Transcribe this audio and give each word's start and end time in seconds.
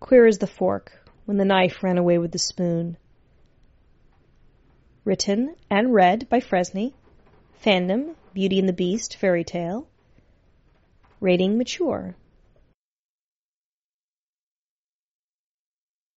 Queer 0.00 0.26
as 0.26 0.38
the 0.38 0.46
fork 0.46 0.92
when 1.26 1.36
the 1.36 1.44
knife 1.44 1.82
ran 1.82 1.98
away 1.98 2.18
with 2.18 2.32
the 2.32 2.38
spoon. 2.38 2.96
Written 5.04 5.54
and 5.70 5.94
read 5.94 6.28
by 6.28 6.40
Fresney. 6.40 6.94
Fandom, 7.64 8.14
Beauty 8.32 8.58
and 8.58 8.68
the 8.68 8.72
Beast 8.72 9.16
fairy 9.16 9.44
tale. 9.44 9.86
Rating 11.20 11.58
mature. 11.58 12.16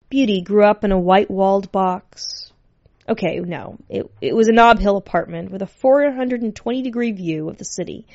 Beauty 0.10 0.42
grew 0.42 0.64
up 0.64 0.84
in 0.84 0.92
a 0.92 1.00
white 1.00 1.30
walled 1.30 1.72
box. 1.72 2.54
Okay, 3.10 3.40
no. 3.40 3.78
It, 3.90 4.10
it 4.22 4.36
was 4.36 4.48
a 4.48 4.54
Nob 4.54 4.80
Hill 4.80 4.96
apartment 4.96 5.52
with 5.52 5.62
a 5.62 5.68
420 5.68 6.82
degree 6.82 7.12
view 7.12 7.50
of 7.50 7.58
the 7.58 7.66
city. 7.66 8.08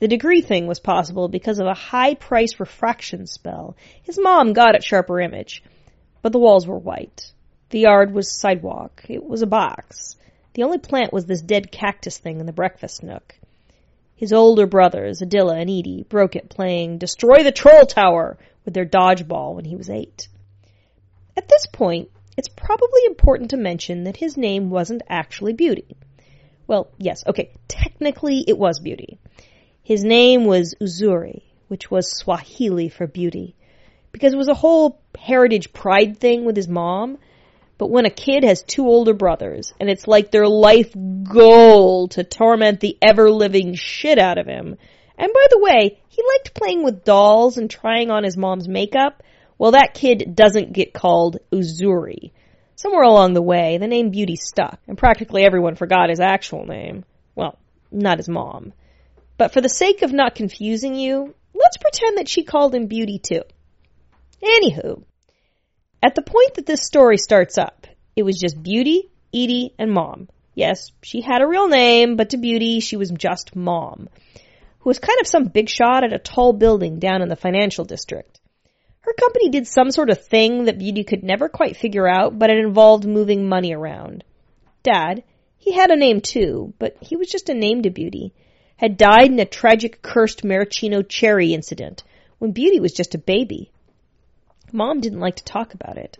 The 0.00 0.08
degree 0.08 0.40
thing 0.40 0.66
was 0.66 0.80
possible 0.80 1.28
because 1.28 1.58
of 1.58 1.66
a 1.66 1.74
high 1.74 2.14
price 2.14 2.58
refraction 2.58 3.26
spell 3.26 3.76
his 4.02 4.18
mom 4.18 4.54
got 4.54 4.74
at 4.74 4.82
Sharper 4.82 5.20
Image. 5.20 5.62
But 6.22 6.32
the 6.32 6.38
walls 6.38 6.66
were 6.66 6.78
white. 6.78 7.32
The 7.68 7.80
yard 7.80 8.12
was 8.12 8.32
sidewalk. 8.32 9.04
It 9.08 9.22
was 9.24 9.42
a 9.42 9.46
box. 9.46 10.16
The 10.54 10.62
only 10.62 10.78
plant 10.78 11.12
was 11.12 11.26
this 11.26 11.42
dead 11.42 11.70
cactus 11.70 12.18
thing 12.18 12.40
in 12.40 12.46
the 12.46 12.52
breakfast 12.52 13.02
nook. 13.02 13.38
His 14.16 14.32
older 14.32 14.66
brothers, 14.66 15.20
Adilla 15.20 15.60
and 15.60 15.70
Edie, 15.70 16.06
broke 16.08 16.34
it 16.34 16.48
playing 16.48 16.98
Destroy 16.98 17.42
the 17.42 17.52
Troll 17.52 17.86
Tower 17.86 18.38
with 18.64 18.74
their 18.74 18.86
dodgeball 18.86 19.54
when 19.54 19.64
he 19.64 19.76
was 19.76 19.88
eight. 19.88 20.28
At 21.36 21.48
this 21.48 21.66
point, 21.66 22.10
it's 22.36 22.48
probably 22.48 23.04
important 23.04 23.50
to 23.50 23.56
mention 23.56 24.04
that 24.04 24.16
his 24.16 24.36
name 24.36 24.70
wasn't 24.70 25.02
actually 25.08 25.52
Beauty. 25.52 25.96
Well, 26.66 26.90
yes, 26.98 27.22
okay, 27.26 27.52
technically 27.68 28.44
it 28.46 28.58
was 28.58 28.78
Beauty. 28.78 29.18
His 29.90 30.04
name 30.04 30.44
was 30.44 30.76
Uzuri, 30.80 31.42
which 31.66 31.90
was 31.90 32.16
Swahili 32.16 32.88
for 32.88 33.08
beauty, 33.08 33.56
because 34.12 34.32
it 34.32 34.36
was 34.36 34.46
a 34.46 34.54
whole 34.54 35.00
heritage 35.18 35.72
pride 35.72 36.18
thing 36.20 36.44
with 36.44 36.54
his 36.54 36.68
mom. 36.68 37.18
But 37.76 37.90
when 37.90 38.06
a 38.06 38.10
kid 38.10 38.44
has 38.44 38.62
two 38.62 38.86
older 38.86 39.14
brothers, 39.14 39.74
and 39.80 39.90
it's 39.90 40.06
like 40.06 40.30
their 40.30 40.46
life 40.46 40.94
goal 41.24 42.06
to 42.10 42.22
torment 42.22 42.78
the 42.78 42.98
ever 43.02 43.32
living 43.32 43.74
shit 43.74 44.20
out 44.20 44.38
of 44.38 44.46
him, 44.46 44.76
and 45.18 45.32
by 45.34 45.46
the 45.50 45.58
way, 45.60 46.00
he 46.06 46.22
liked 46.34 46.54
playing 46.54 46.84
with 46.84 47.02
dolls 47.02 47.58
and 47.58 47.68
trying 47.68 48.12
on 48.12 48.22
his 48.22 48.36
mom's 48.36 48.68
makeup, 48.68 49.24
well, 49.58 49.72
that 49.72 49.94
kid 49.94 50.36
doesn't 50.36 50.72
get 50.72 50.94
called 50.94 51.38
Uzuri. 51.50 52.30
Somewhere 52.76 53.02
along 53.02 53.32
the 53.32 53.42
way, 53.42 53.76
the 53.78 53.88
name 53.88 54.10
Beauty 54.10 54.36
stuck, 54.36 54.78
and 54.86 54.96
practically 54.96 55.42
everyone 55.42 55.74
forgot 55.74 56.10
his 56.10 56.20
actual 56.20 56.64
name. 56.64 57.04
Well, 57.34 57.58
not 57.90 58.18
his 58.18 58.28
mom. 58.28 58.72
But 59.40 59.54
for 59.54 59.62
the 59.62 59.70
sake 59.70 60.02
of 60.02 60.12
not 60.12 60.34
confusing 60.34 60.94
you, 60.94 61.34
let's 61.54 61.78
pretend 61.78 62.18
that 62.18 62.28
she 62.28 62.42
called 62.42 62.74
him 62.74 62.88
Beauty 62.88 63.18
too. 63.18 63.40
Anywho, 64.42 65.02
at 66.02 66.14
the 66.14 66.20
point 66.20 66.56
that 66.56 66.66
this 66.66 66.82
story 66.82 67.16
starts 67.16 67.56
up, 67.56 67.86
it 68.14 68.22
was 68.22 68.38
just 68.38 68.62
Beauty, 68.62 69.08
Edie, 69.32 69.72
and 69.78 69.90
Mom. 69.90 70.28
Yes, 70.52 70.92
she 71.02 71.22
had 71.22 71.40
a 71.40 71.46
real 71.46 71.68
name, 71.68 72.16
but 72.16 72.28
to 72.30 72.36
Beauty, 72.36 72.80
she 72.80 72.98
was 72.98 73.10
just 73.12 73.56
Mom, 73.56 74.10
who 74.80 74.90
was 74.90 74.98
kind 74.98 75.18
of 75.22 75.26
some 75.26 75.44
big 75.44 75.70
shot 75.70 76.04
at 76.04 76.12
a 76.12 76.18
tall 76.18 76.52
building 76.52 76.98
down 76.98 77.22
in 77.22 77.30
the 77.30 77.34
financial 77.34 77.86
district. 77.86 78.40
Her 79.00 79.14
company 79.14 79.48
did 79.48 79.66
some 79.66 79.90
sort 79.90 80.10
of 80.10 80.22
thing 80.22 80.66
that 80.66 80.78
Beauty 80.78 81.02
could 81.02 81.24
never 81.24 81.48
quite 81.48 81.78
figure 81.78 82.06
out, 82.06 82.38
but 82.38 82.50
it 82.50 82.58
involved 82.58 83.06
moving 83.06 83.48
money 83.48 83.72
around. 83.72 84.22
Dad, 84.82 85.22
he 85.56 85.72
had 85.72 85.90
a 85.90 85.96
name 85.96 86.20
too, 86.20 86.74
but 86.78 86.98
he 87.00 87.16
was 87.16 87.28
just 87.28 87.48
a 87.48 87.54
name 87.54 87.80
to 87.84 87.90
Beauty, 87.90 88.34
had 88.80 88.96
died 88.96 89.26
in 89.26 89.38
a 89.38 89.44
tragic 89.44 90.00
cursed 90.00 90.42
maraschino 90.42 91.02
cherry 91.02 91.52
incident 91.52 92.02
when 92.38 92.50
Beauty 92.50 92.80
was 92.80 92.94
just 92.94 93.14
a 93.14 93.18
baby. 93.18 93.70
Mom 94.72 95.02
didn't 95.02 95.20
like 95.20 95.36
to 95.36 95.44
talk 95.44 95.74
about 95.74 95.98
it. 95.98 96.16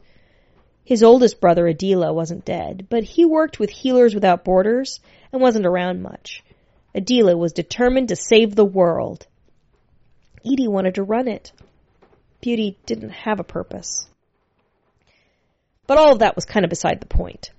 His 0.84 1.02
oldest 1.02 1.40
brother, 1.40 1.64
Adila, 1.64 2.14
wasn't 2.14 2.44
dead, 2.44 2.86
but 2.90 3.02
he 3.02 3.24
worked 3.24 3.58
with 3.58 3.70
Healers 3.70 4.14
Without 4.14 4.44
Borders 4.44 5.00
and 5.32 5.40
wasn't 5.40 5.64
around 5.64 6.02
much. 6.02 6.44
Adila 6.94 7.34
was 7.38 7.54
determined 7.54 8.08
to 8.08 8.16
save 8.16 8.54
the 8.54 8.64
world. 8.66 9.26
Edie 10.44 10.68
wanted 10.68 10.96
to 10.96 11.02
run 11.02 11.28
it. 11.28 11.52
Beauty 12.42 12.76
didn't 12.84 13.08
have 13.24 13.40
a 13.40 13.44
purpose. 13.44 14.06
But 15.86 15.96
all 15.96 16.12
of 16.12 16.18
that 16.18 16.36
was 16.36 16.44
kind 16.44 16.66
of 16.66 16.70
beside 16.70 17.00
the 17.00 17.06
point. 17.06 17.52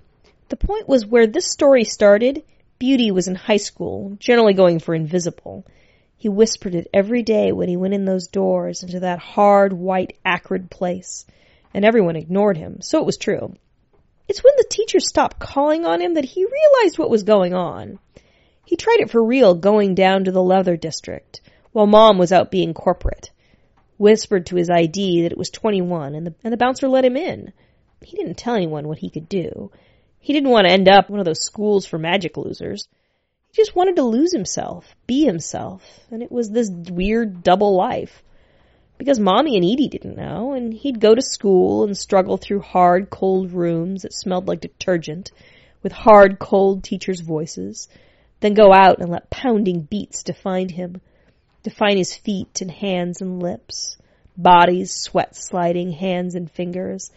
The 0.48 0.56
point 0.56 0.88
was 0.88 1.04
where 1.04 1.26
this 1.26 1.50
story 1.50 1.82
started, 1.82 2.44
Beauty 2.82 3.12
was 3.12 3.28
in 3.28 3.36
high 3.36 3.58
school, 3.58 4.16
generally 4.18 4.54
going 4.54 4.80
for 4.80 4.92
invisible, 4.92 5.64
he 6.16 6.28
whispered 6.28 6.74
it 6.74 6.88
every 6.92 7.22
day 7.22 7.52
when 7.52 7.68
he 7.68 7.76
went 7.76 7.94
in 7.94 8.06
those 8.06 8.26
doors 8.26 8.82
into 8.82 8.98
that 8.98 9.20
hard, 9.20 9.72
white, 9.72 10.16
acrid 10.24 10.68
place. 10.68 11.24
And 11.72 11.84
everyone 11.84 12.16
ignored 12.16 12.56
him, 12.56 12.80
so 12.80 12.98
it 12.98 13.06
was 13.06 13.16
true. 13.16 13.54
It's 14.26 14.42
when 14.42 14.54
the 14.56 14.66
teachers 14.68 15.06
stopped 15.06 15.38
calling 15.38 15.86
on 15.86 16.00
him 16.00 16.14
that 16.14 16.24
he 16.24 16.44
realized 16.44 16.98
what 16.98 17.08
was 17.08 17.22
going 17.22 17.54
on. 17.54 18.00
He 18.64 18.74
tried 18.74 18.98
it 18.98 19.10
for 19.12 19.22
real 19.22 19.54
going 19.54 19.94
down 19.94 20.24
to 20.24 20.32
the 20.32 20.42
leather 20.42 20.76
district, 20.76 21.40
while 21.70 21.86
mom 21.86 22.18
was 22.18 22.32
out 22.32 22.50
being 22.50 22.74
corporate. 22.74 23.30
Whispered 23.96 24.46
to 24.46 24.56
his 24.56 24.68
ID 24.68 25.22
that 25.22 25.30
it 25.30 25.38
was 25.38 25.50
21 25.50 26.16
and 26.16 26.26
the, 26.26 26.34
and 26.42 26.52
the 26.52 26.56
bouncer 26.56 26.88
let 26.88 27.04
him 27.04 27.16
in. 27.16 27.52
He 28.00 28.16
didn't 28.16 28.38
tell 28.38 28.56
anyone 28.56 28.88
what 28.88 28.98
he 28.98 29.08
could 29.08 29.28
do. 29.28 29.70
He 30.22 30.32
didn't 30.32 30.50
want 30.50 30.68
to 30.68 30.72
end 30.72 30.88
up 30.88 31.10
one 31.10 31.18
of 31.18 31.26
those 31.26 31.44
schools 31.44 31.84
for 31.84 31.98
magic 31.98 32.36
losers. 32.36 32.86
He 33.50 33.60
just 33.60 33.74
wanted 33.74 33.96
to 33.96 34.04
lose 34.04 34.32
himself, 34.32 34.94
be 35.08 35.24
himself, 35.24 35.82
and 36.12 36.22
it 36.22 36.30
was 36.30 36.48
this 36.48 36.70
weird 36.70 37.42
double 37.42 37.76
life. 37.76 38.22
Because 38.98 39.18
Mommy 39.18 39.56
and 39.56 39.64
Edie 39.64 39.88
didn't 39.88 40.16
know, 40.16 40.52
and 40.52 40.72
he'd 40.72 41.00
go 41.00 41.12
to 41.12 41.20
school 41.20 41.82
and 41.82 41.98
struggle 41.98 42.36
through 42.36 42.60
hard, 42.60 43.10
cold 43.10 43.50
rooms 43.50 44.02
that 44.02 44.14
smelled 44.14 44.46
like 44.46 44.60
detergent, 44.60 45.32
with 45.82 45.90
hard, 45.90 46.38
cold 46.38 46.84
teachers' 46.84 47.20
voices, 47.20 47.88
then 48.38 48.54
go 48.54 48.72
out 48.72 49.00
and 49.00 49.10
let 49.10 49.28
pounding 49.28 49.80
beats 49.80 50.22
define 50.22 50.68
him, 50.68 51.00
define 51.64 51.96
his 51.96 52.14
feet 52.14 52.60
and 52.60 52.70
hands 52.70 53.20
and 53.20 53.42
lips, 53.42 53.96
bodies, 54.36 54.92
sweat 54.92 55.34
sliding, 55.34 55.90
hands 55.90 56.36
and 56.36 56.48
fingers. 56.48 57.10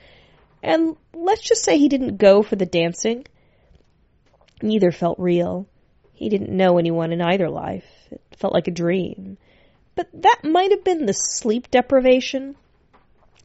And 0.65 0.97
let's 1.13 1.43
just 1.43 1.63
say 1.63 1.77
he 1.77 1.89
didn't 1.89 2.17
go 2.17 2.41
for 2.41 2.55
the 2.55 2.65
dancing. 2.65 3.27
Neither 4.63 4.91
felt 4.91 5.19
real. 5.19 5.67
He 6.11 6.27
didn't 6.27 6.49
know 6.49 6.79
anyone 6.79 7.13
in 7.13 7.21
either 7.21 7.51
life. 7.51 7.85
It 8.09 8.21
felt 8.35 8.53
like 8.53 8.67
a 8.67 8.71
dream. 8.71 9.37
But 9.93 10.07
that 10.13 10.39
might 10.43 10.71
have 10.71 10.83
been 10.83 11.05
the 11.05 11.13
sleep 11.13 11.69
deprivation. 11.69 12.55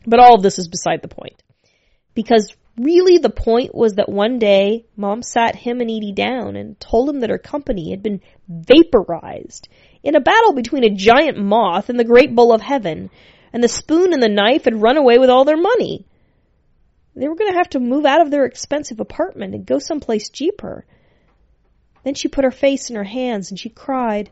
But 0.06 0.18
all 0.18 0.34
of 0.34 0.42
this 0.42 0.58
is 0.58 0.66
beside 0.66 1.02
the 1.02 1.08
point. 1.08 1.42
Because 2.14 2.54
really 2.78 3.18
the 3.18 3.28
point 3.28 3.74
was 3.74 3.96
that 3.96 4.08
one 4.08 4.38
day 4.38 4.86
mom 4.96 5.22
sat 5.22 5.54
him 5.54 5.82
and 5.82 5.90
Edie 5.90 6.12
down 6.12 6.56
and 6.56 6.80
told 6.80 7.10
him 7.10 7.20
that 7.20 7.30
her 7.30 7.38
company 7.38 7.90
had 7.90 8.02
been 8.02 8.22
vaporized 8.48 9.68
in 10.02 10.16
a 10.16 10.20
battle 10.20 10.54
between 10.54 10.84
a 10.84 10.94
giant 10.94 11.36
moth 11.36 11.90
and 11.90 12.00
the 12.00 12.04
great 12.04 12.34
bull 12.34 12.50
of 12.50 12.62
heaven, 12.62 13.10
and 13.52 13.62
the 13.62 13.68
spoon 13.68 14.14
and 14.14 14.22
the 14.22 14.28
knife 14.28 14.64
had 14.64 14.80
run 14.80 14.96
away 14.96 15.18
with 15.18 15.28
all 15.28 15.44
their 15.44 15.60
money. 15.60 16.06
They 17.14 17.28
were 17.28 17.34
going 17.34 17.50
to 17.50 17.58
have 17.58 17.70
to 17.70 17.80
move 17.80 18.06
out 18.06 18.20
of 18.20 18.30
their 18.30 18.44
expensive 18.44 19.00
apartment 19.00 19.54
and 19.54 19.66
go 19.66 19.78
someplace 19.78 20.30
cheaper. 20.30 20.84
Then 22.04 22.14
she 22.14 22.28
put 22.28 22.44
her 22.44 22.50
face 22.50 22.88
in 22.88 22.96
her 22.96 23.04
hands 23.04 23.50
and 23.50 23.58
she 23.58 23.68
cried. 23.68 24.30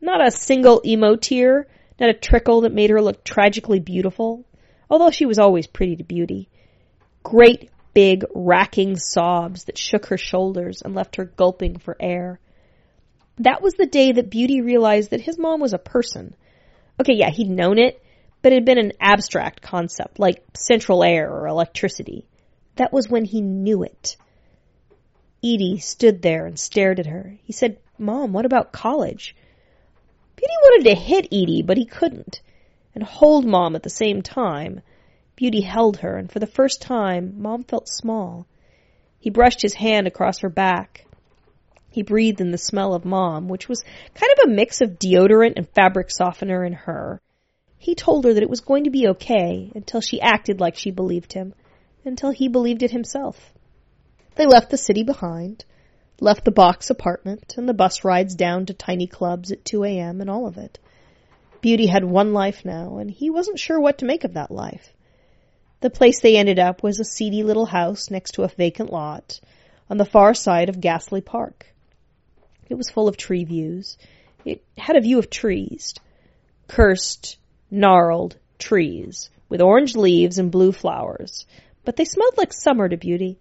Not 0.00 0.26
a 0.26 0.30
single 0.30 0.82
emo 0.84 1.16
tear, 1.16 1.66
not 1.98 2.10
a 2.10 2.14
trickle 2.14 2.62
that 2.62 2.74
made 2.74 2.90
her 2.90 3.00
look 3.00 3.24
tragically 3.24 3.80
beautiful, 3.80 4.44
although 4.88 5.10
she 5.10 5.26
was 5.26 5.38
always 5.38 5.66
pretty 5.66 5.96
to 5.96 6.04
beauty. 6.04 6.48
Great, 7.22 7.70
big, 7.94 8.24
racking 8.34 8.96
sobs 8.96 9.64
that 9.64 9.78
shook 9.78 10.06
her 10.06 10.18
shoulders 10.18 10.82
and 10.82 10.94
left 10.94 11.16
her 11.16 11.24
gulping 11.24 11.78
for 11.78 11.96
air. 12.00 12.40
That 13.38 13.62
was 13.62 13.74
the 13.74 13.86
day 13.86 14.12
that 14.12 14.30
Beauty 14.30 14.60
realized 14.60 15.10
that 15.10 15.22
his 15.22 15.38
mom 15.38 15.60
was 15.60 15.72
a 15.72 15.78
person. 15.78 16.34
Okay, 17.00 17.14
yeah, 17.14 17.30
he'd 17.30 17.48
known 17.48 17.78
it, 17.78 18.02
but 18.42 18.52
it 18.52 18.56
had 18.56 18.64
been 18.64 18.78
an 18.78 18.92
abstract 19.00 19.62
concept, 19.62 20.18
like 20.18 20.42
central 20.54 21.04
air 21.04 21.30
or 21.30 21.46
electricity. 21.46 22.26
That 22.76 22.92
was 22.92 23.08
when 23.08 23.24
he 23.24 23.40
knew 23.40 23.82
it. 23.82 24.16
Edie 25.42 25.78
stood 25.78 26.22
there 26.22 26.46
and 26.46 26.58
stared 26.58 27.00
at 27.00 27.06
her. 27.06 27.36
He 27.44 27.52
said, 27.52 27.78
Mom, 27.98 28.32
what 28.32 28.46
about 28.46 28.72
college? 28.72 29.34
Beauty 30.36 30.54
wanted 30.62 30.88
to 30.88 30.94
hit 30.94 31.26
Edie, 31.26 31.62
but 31.62 31.76
he 31.76 31.84
couldn't. 31.84 32.40
And 32.94 33.04
hold 33.04 33.44
Mom 33.44 33.76
at 33.76 33.82
the 33.82 33.90
same 33.90 34.22
time. 34.22 34.80
Beauty 35.36 35.60
held 35.60 35.98
her, 35.98 36.16
and 36.16 36.30
for 36.30 36.38
the 36.38 36.46
first 36.46 36.82
time, 36.82 37.40
Mom 37.40 37.64
felt 37.64 37.88
small. 37.88 38.46
He 39.18 39.30
brushed 39.30 39.62
his 39.62 39.74
hand 39.74 40.06
across 40.06 40.40
her 40.40 40.48
back. 40.48 41.06
He 41.90 42.02
breathed 42.02 42.40
in 42.40 42.52
the 42.52 42.58
smell 42.58 42.94
of 42.94 43.04
Mom, 43.04 43.48
which 43.48 43.68
was 43.68 43.84
kind 44.14 44.32
of 44.32 44.48
a 44.48 44.54
mix 44.54 44.80
of 44.80 44.98
deodorant 44.98 45.54
and 45.56 45.68
fabric 45.68 46.10
softener 46.10 46.64
in 46.64 46.72
her. 46.72 47.20
He 47.82 47.94
told 47.94 48.26
her 48.26 48.34
that 48.34 48.42
it 48.42 48.50
was 48.50 48.60
going 48.60 48.84
to 48.84 48.90
be 48.90 49.08
okay 49.08 49.72
until 49.74 50.02
she 50.02 50.20
acted 50.20 50.60
like 50.60 50.76
she 50.76 50.90
believed 50.90 51.32
him, 51.32 51.54
until 52.04 52.30
he 52.30 52.46
believed 52.46 52.82
it 52.82 52.90
himself. 52.90 53.54
They 54.34 54.44
left 54.44 54.68
the 54.68 54.76
city 54.76 55.02
behind, 55.02 55.64
left 56.20 56.44
the 56.44 56.50
box 56.50 56.90
apartment 56.90 57.54
and 57.56 57.66
the 57.66 57.72
bus 57.72 58.04
rides 58.04 58.34
down 58.34 58.66
to 58.66 58.74
tiny 58.74 59.06
clubs 59.06 59.50
at 59.50 59.64
2 59.64 59.84
a.m. 59.84 60.20
and 60.20 60.28
all 60.28 60.46
of 60.46 60.58
it. 60.58 60.78
Beauty 61.62 61.86
had 61.86 62.04
one 62.04 62.34
life 62.34 62.66
now, 62.66 62.98
and 62.98 63.10
he 63.10 63.30
wasn't 63.30 63.58
sure 63.58 63.80
what 63.80 63.96
to 63.98 64.04
make 64.04 64.24
of 64.24 64.34
that 64.34 64.50
life. 64.50 64.94
The 65.80 65.88
place 65.88 66.20
they 66.20 66.36
ended 66.36 66.58
up 66.58 66.82
was 66.82 67.00
a 67.00 67.04
seedy 67.04 67.42
little 67.42 67.64
house 67.64 68.10
next 68.10 68.32
to 68.32 68.42
a 68.42 68.48
vacant 68.48 68.92
lot 68.92 69.40
on 69.88 69.96
the 69.96 70.04
far 70.04 70.34
side 70.34 70.68
of 70.68 70.82
Ghastly 70.82 71.22
Park. 71.22 71.66
It 72.68 72.74
was 72.74 72.90
full 72.90 73.08
of 73.08 73.16
tree 73.16 73.44
views. 73.44 73.96
It 74.44 74.62
had 74.76 74.96
a 74.96 75.00
view 75.00 75.18
of 75.18 75.30
trees. 75.30 75.94
Cursed, 76.68 77.38
gnarled 77.70 78.36
trees 78.58 79.30
with 79.48 79.60
orange 79.60 79.96
leaves 79.96 80.38
and 80.38 80.50
blue 80.50 80.72
flowers. 80.72 81.46
But 81.84 81.96
they 81.96 82.04
smelled 82.04 82.36
like 82.36 82.52
summer 82.52 82.88
to 82.88 82.96
Beauty. 82.96 83.38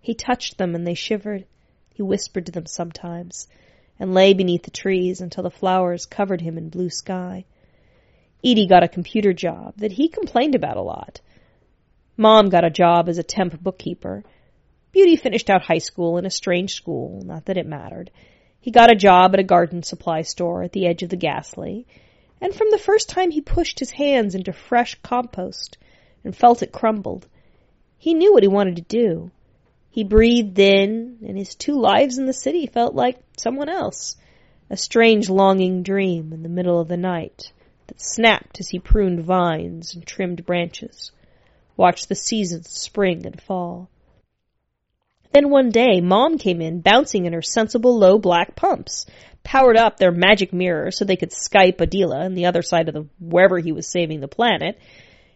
He 0.00 0.14
touched 0.14 0.58
them 0.58 0.74
and 0.74 0.86
they 0.86 0.94
shivered. 0.94 1.46
He 1.94 2.02
whispered 2.02 2.46
to 2.46 2.52
them 2.52 2.66
sometimes 2.66 3.48
and 3.98 4.14
lay 4.14 4.32
beneath 4.32 4.62
the 4.62 4.70
trees 4.70 5.20
until 5.20 5.42
the 5.42 5.50
flowers 5.50 6.06
covered 6.06 6.40
him 6.40 6.56
in 6.56 6.68
blue 6.68 6.90
sky. 6.90 7.44
Edie 8.44 8.68
got 8.68 8.84
a 8.84 8.88
computer 8.88 9.32
job 9.32 9.74
that 9.78 9.92
he 9.92 10.08
complained 10.08 10.54
about 10.54 10.76
a 10.76 10.82
lot. 10.82 11.20
Mom 12.16 12.48
got 12.48 12.64
a 12.64 12.70
job 12.70 13.08
as 13.08 13.18
a 13.18 13.22
temp 13.22 13.60
bookkeeper. 13.60 14.24
Beauty 14.92 15.16
finished 15.16 15.50
out 15.50 15.62
high 15.62 15.78
school 15.78 16.18
in 16.18 16.26
a 16.26 16.30
strange 16.30 16.74
school, 16.74 17.22
not 17.24 17.46
that 17.46 17.56
it 17.56 17.66
mattered. 17.66 18.10
He 18.60 18.70
got 18.70 18.92
a 18.92 18.96
job 18.96 19.34
at 19.34 19.40
a 19.40 19.44
garden 19.44 19.82
supply 19.82 20.22
store 20.22 20.62
at 20.62 20.72
the 20.72 20.86
edge 20.86 21.02
of 21.02 21.10
the 21.10 21.16
Ghastly, 21.16 21.86
and 22.40 22.54
from 22.54 22.68
the 22.70 22.78
first 22.78 23.08
time 23.08 23.30
he 23.30 23.40
pushed 23.40 23.78
his 23.78 23.90
hands 23.90 24.34
into 24.34 24.52
fresh 24.52 24.94
compost 25.02 25.76
and 26.24 26.36
felt 26.36 26.62
it 26.62 26.72
crumbled, 26.72 27.26
he 27.96 28.14
knew 28.14 28.32
what 28.32 28.42
he 28.42 28.48
wanted 28.48 28.76
to 28.76 28.82
do. 28.82 29.30
He 29.90 30.04
breathed 30.04 30.58
in, 30.58 31.18
and 31.26 31.36
his 31.36 31.54
two 31.54 31.80
lives 31.80 32.18
in 32.18 32.26
the 32.26 32.32
city 32.32 32.66
felt 32.66 32.94
like 32.94 33.18
someone 33.36 33.68
else, 33.68 34.16
a 34.70 34.76
strange 34.76 35.28
longing 35.28 35.82
dream 35.82 36.32
in 36.32 36.42
the 36.42 36.48
middle 36.48 36.78
of 36.78 36.88
the 36.88 36.96
night 36.96 37.52
that 37.88 38.00
snapped 38.00 38.60
as 38.60 38.68
he 38.68 38.78
pruned 38.78 39.24
vines 39.24 39.94
and 39.94 40.06
trimmed 40.06 40.44
branches, 40.46 41.10
watched 41.76 42.08
the 42.08 42.14
seasons 42.14 42.70
spring 42.70 43.26
and 43.26 43.40
fall. 43.40 43.88
Then 45.32 45.50
one 45.50 45.70
day, 45.70 46.00
Mom 46.00 46.38
came 46.38 46.60
in, 46.60 46.80
bouncing 46.80 47.26
in 47.26 47.32
her 47.32 47.42
sensible 47.42 47.98
low 47.98 48.18
black 48.18 48.56
pumps, 48.56 49.06
powered 49.42 49.76
up 49.76 49.96
their 49.96 50.10
magic 50.10 50.52
mirror 50.52 50.90
so 50.90 51.04
they 51.04 51.16
could 51.16 51.30
Skype 51.30 51.80
Adela 51.80 52.24
on 52.24 52.34
the 52.34 52.46
other 52.46 52.62
side 52.62 52.88
of 52.88 52.94
the 52.94 53.06
wherever 53.20 53.58
he 53.58 53.72
was 53.72 53.86
saving 53.86 54.20
the 54.20 54.28
planet, 54.28 54.78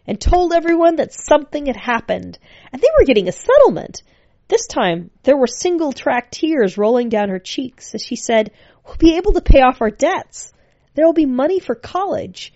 and 0.05 0.19
told 0.19 0.53
everyone 0.53 0.97
that 0.97 1.13
something 1.13 1.67
had 1.67 1.77
happened, 1.77 2.37
and 2.71 2.81
they 2.81 2.87
were 2.97 3.05
getting 3.05 3.27
a 3.27 3.31
settlement. 3.31 4.01
This 4.47 4.67
time, 4.67 5.09
there 5.23 5.37
were 5.37 5.47
single 5.47 5.93
track 5.93 6.29
tears 6.31 6.77
rolling 6.77 7.09
down 7.09 7.29
her 7.29 7.39
cheeks 7.39 7.95
as 7.95 8.03
she 8.03 8.15
said, 8.15 8.51
We'll 8.85 8.97
be 8.97 9.15
able 9.15 9.33
to 9.33 9.41
pay 9.41 9.61
off 9.61 9.81
our 9.81 9.89
debts. 9.89 10.51
There 10.95 11.05
will 11.05 11.13
be 11.13 11.25
money 11.25 11.59
for 11.59 11.75
college. 11.75 12.53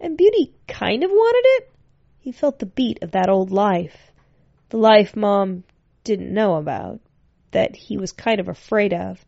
And 0.00 0.16
Beauty 0.16 0.52
kind 0.68 1.02
of 1.02 1.10
wanted 1.10 1.48
it. 1.56 1.70
He 2.20 2.32
felt 2.32 2.58
the 2.58 2.66
beat 2.66 3.02
of 3.02 3.12
that 3.12 3.28
old 3.28 3.50
life. 3.50 4.12
The 4.70 4.78
life 4.78 5.16
Mom 5.16 5.64
didn't 6.04 6.32
know 6.32 6.54
about. 6.54 7.00
That 7.50 7.74
he 7.74 7.96
was 7.96 8.12
kind 8.12 8.40
of 8.40 8.48
afraid 8.48 8.92
of. 8.92 9.24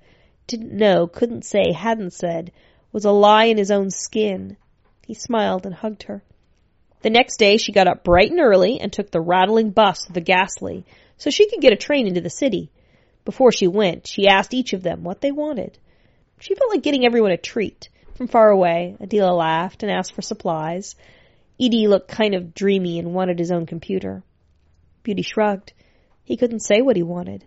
Didn't 0.47 0.73
know, 0.73 1.07
couldn't 1.07 1.45
say, 1.45 1.73
hadn't 1.73 2.13
said. 2.13 2.53
Was 2.93 3.05
a 3.05 3.11
lie 3.11 3.47
in 3.47 3.59
his 3.59 3.71
own 3.71 3.91
skin. 3.91 4.57
He 5.07 5.15
smiled 5.15 5.67
and 5.67 5.75
hugged 5.75 6.05
her. 6.05 6.23
The 7.03 7.11
next 7.11 7.39
day 7.39 7.57
she 7.57 7.73
got 7.73 7.87
up 7.87 8.05
bright 8.05 8.31
and 8.31 8.41
early 8.41 8.81
and 8.81 8.93
took 8.93 9.11
the 9.11 9.21
rattling 9.21 9.71
bus 9.71 10.05
to 10.05 10.13
the 10.13 10.21
Ghastly 10.21 10.85
so 11.19 11.31
she 11.31 11.49
could 11.49 11.61
get 11.61 11.73
a 11.73 11.77
train 11.77 12.07
into 12.07 12.21
the 12.21 12.31
city. 12.31 12.71
Before 13.25 13.53
she 13.53 13.67
went, 13.67 14.07
she 14.07 14.29
asked 14.29 14.55
each 14.55 14.73
of 14.73 14.83
them 14.83 15.03
what 15.03 15.21
they 15.21 15.33
wanted. 15.33 15.79
She 16.41 16.55
felt 16.55 16.71
like 16.71 16.83
getting 16.83 17.05
everyone 17.05 17.33
a 17.33 17.37
treat. 17.37 17.89
From 18.15 18.29
far 18.29 18.51
away, 18.51 18.97
Adela 19.01 19.33
laughed 19.33 19.83
and 19.83 19.93
asked 19.93 20.15
for 20.15 20.23
supplies. 20.23 20.97
Edie 21.61 21.89
looked 21.89 22.09
kind 22.09 22.35
of 22.35 22.55
dreamy 22.55 22.99
and 22.99 23.15
wanted 23.15 23.39
his 23.39 23.51
own 23.51 23.67
computer. 23.67 24.23
Beauty 25.03 25.23
shrugged. 25.23 25.73
He 26.27 26.37
couldn't 26.37 26.61
say 26.61 26.83
what 26.83 26.97
he 26.97 27.05
wanted. 27.05 27.47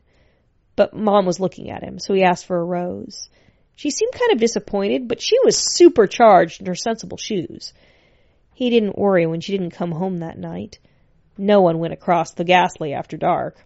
But 0.77 0.95
Mom 0.95 1.25
was 1.25 1.41
looking 1.41 1.69
at 1.69 1.83
him, 1.83 1.99
so 1.99 2.13
he 2.13 2.23
asked 2.23 2.45
for 2.45 2.57
a 2.57 2.63
rose. 2.63 3.29
She 3.75 3.91
seemed 3.91 4.13
kind 4.13 4.31
of 4.31 4.39
disappointed, 4.39 5.09
but 5.09 5.21
she 5.21 5.37
was 5.43 5.57
supercharged 5.57 6.61
in 6.61 6.65
her 6.65 6.75
sensible 6.75 7.17
shoes. 7.17 7.73
He 8.53 8.69
didn't 8.69 8.97
worry 8.97 9.27
when 9.27 9.41
she 9.41 9.51
didn't 9.51 9.71
come 9.71 9.91
home 9.91 10.19
that 10.19 10.37
night. 10.37 10.79
No 11.37 11.59
one 11.61 11.79
went 11.79 11.93
across 11.93 12.31
the 12.31 12.45
ghastly 12.45 12.93
after 12.93 13.17
dark. 13.17 13.57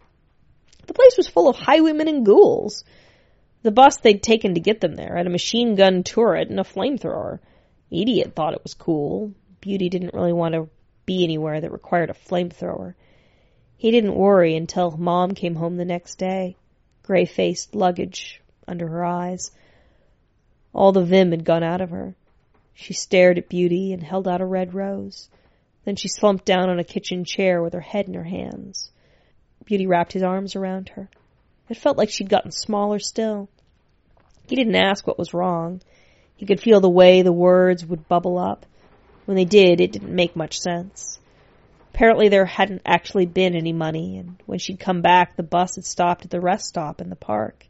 The 0.88 0.96
place 0.96 1.16
was 1.16 1.28
full 1.28 1.48
of 1.48 1.56
highwaymen 1.56 2.08
and 2.08 2.26
ghouls. 2.26 2.84
The 3.62 3.72
bus 3.72 3.98
they'd 3.98 4.22
taken 4.22 4.56
to 4.56 4.60
get 4.60 4.82
them 4.82 4.96
there 4.96 5.16
had 5.16 5.28
a 5.28 5.32
machine 5.32 5.76
gun 5.76 6.02
turret 6.04 6.50
and 6.50 6.60
a 6.60 6.64
flamethrower. 6.64 7.40
Idiot 7.92 8.34
thought 8.36 8.56
it 8.56 8.64
was 8.64 8.74
cool. 8.74 9.34
Beauty 9.62 9.90
didn't 9.90 10.16
really 10.16 10.34
want 10.34 10.56
to 10.56 10.70
be 11.06 11.24
anywhere 11.24 11.62
that 11.62 11.72
required 11.72 12.10
a 12.10 12.14
flamethrower. 12.14 12.96
He 13.84 13.92
didn't 13.92 14.16
worry 14.16 14.56
until 14.56 14.92
Mom 14.92 15.34
came 15.34 15.56
home 15.56 15.76
the 15.76 15.84
next 15.84 16.16
day, 16.16 16.56
gray 17.02 17.26
faced 17.26 17.76
luggage 17.76 18.42
under 18.66 18.88
her 18.88 19.04
eyes. 19.04 19.52
All 20.72 20.94
the 20.94 21.04
vim 21.04 21.32
had 21.32 21.44
gone 21.44 21.64
out 21.64 21.82
of 21.82 21.90
her. 21.90 22.16
She 22.74 22.94
stared 22.94 23.38
at 23.38 23.50
Beauty 23.50 23.92
and 23.92 24.02
held 24.02 24.26
out 24.26 24.40
a 24.40 24.46
red 24.46 24.74
rose. 24.74 25.28
Then 25.84 25.98
she 25.98 26.08
slumped 26.08 26.46
down 26.46 26.70
on 26.70 26.80
a 26.80 26.86
kitchen 26.86 27.26
chair 27.26 27.62
with 27.62 27.74
her 27.74 27.82
head 27.82 28.08
in 28.08 28.14
her 28.14 28.24
hands. 28.24 28.90
Beauty 29.66 29.86
wrapped 29.86 30.14
his 30.14 30.24
arms 30.24 30.56
around 30.56 30.88
her. 30.96 31.10
It 31.68 31.76
felt 31.76 31.98
like 31.98 32.10
she'd 32.10 32.30
gotten 32.30 32.52
smaller 32.52 33.00
still. 33.00 33.50
He 34.48 34.56
didn't 34.56 34.76
ask 34.76 35.06
what 35.06 35.20
was 35.20 35.34
wrong. 35.34 35.82
He 36.38 36.46
could 36.46 36.62
feel 36.62 36.80
the 36.80 36.90
way 36.90 37.22
the 37.22 37.34
words 37.34 37.86
would 37.86 38.08
bubble 38.08 38.38
up. 38.38 38.66
When 39.26 39.36
they 39.36 39.44
did, 39.44 39.82
it 39.82 39.92
didn't 39.92 40.16
make 40.16 40.38
much 40.38 40.58
sense. 40.58 41.20
Apparently 41.94 42.28
there 42.28 42.46
hadn't 42.46 42.82
actually 42.86 43.28
been 43.28 43.56
any 43.56 43.72
money, 43.72 44.18
and 44.18 44.42
when 44.48 44.58
she'd 44.58 44.80
come 44.80 45.02
back, 45.02 45.36
the 45.36 45.44
bus 45.44 45.76
had 45.76 45.86
stopped 45.86 46.26
at 46.26 46.32
the 46.32 46.42
rest 46.42 46.66
stop 46.66 47.00
in 47.00 47.10
the 47.10 47.16
park. 47.16 47.68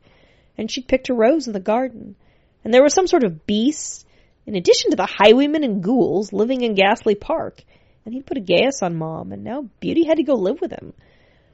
And 0.57 0.71
she'd 0.71 0.87
picked 0.87 1.09
a 1.09 1.13
rose 1.13 1.47
in 1.47 1.53
the 1.53 1.59
garden. 1.59 2.15
And 2.63 2.73
there 2.73 2.83
was 2.83 2.93
some 2.93 3.07
sort 3.07 3.25
of 3.25 3.45
beast, 3.45 4.07
in 4.45 4.55
addition 4.55 4.91
to 4.91 4.95
the 4.97 5.09
highwaymen 5.11 5.65
and 5.65 5.83
ghouls, 5.83 6.31
living 6.31 6.61
in 6.61 6.73
Ghastly 6.73 7.15
Park. 7.15 7.63
And 8.05 8.13
he'd 8.13 8.25
put 8.25 8.37
a 8.37 8.41
geas 8.41 8.81
on 8.81 8.95
Mom, 8.95 9.33
and 9.33 9.43
now 9.43 9.67
Beauty 9.81 10.05
had 10.05 10.17
to 10.17 10.23
go 10.23 10.35
live 10.35 10.61
with 10.61 10.71
him. 10.71 10.93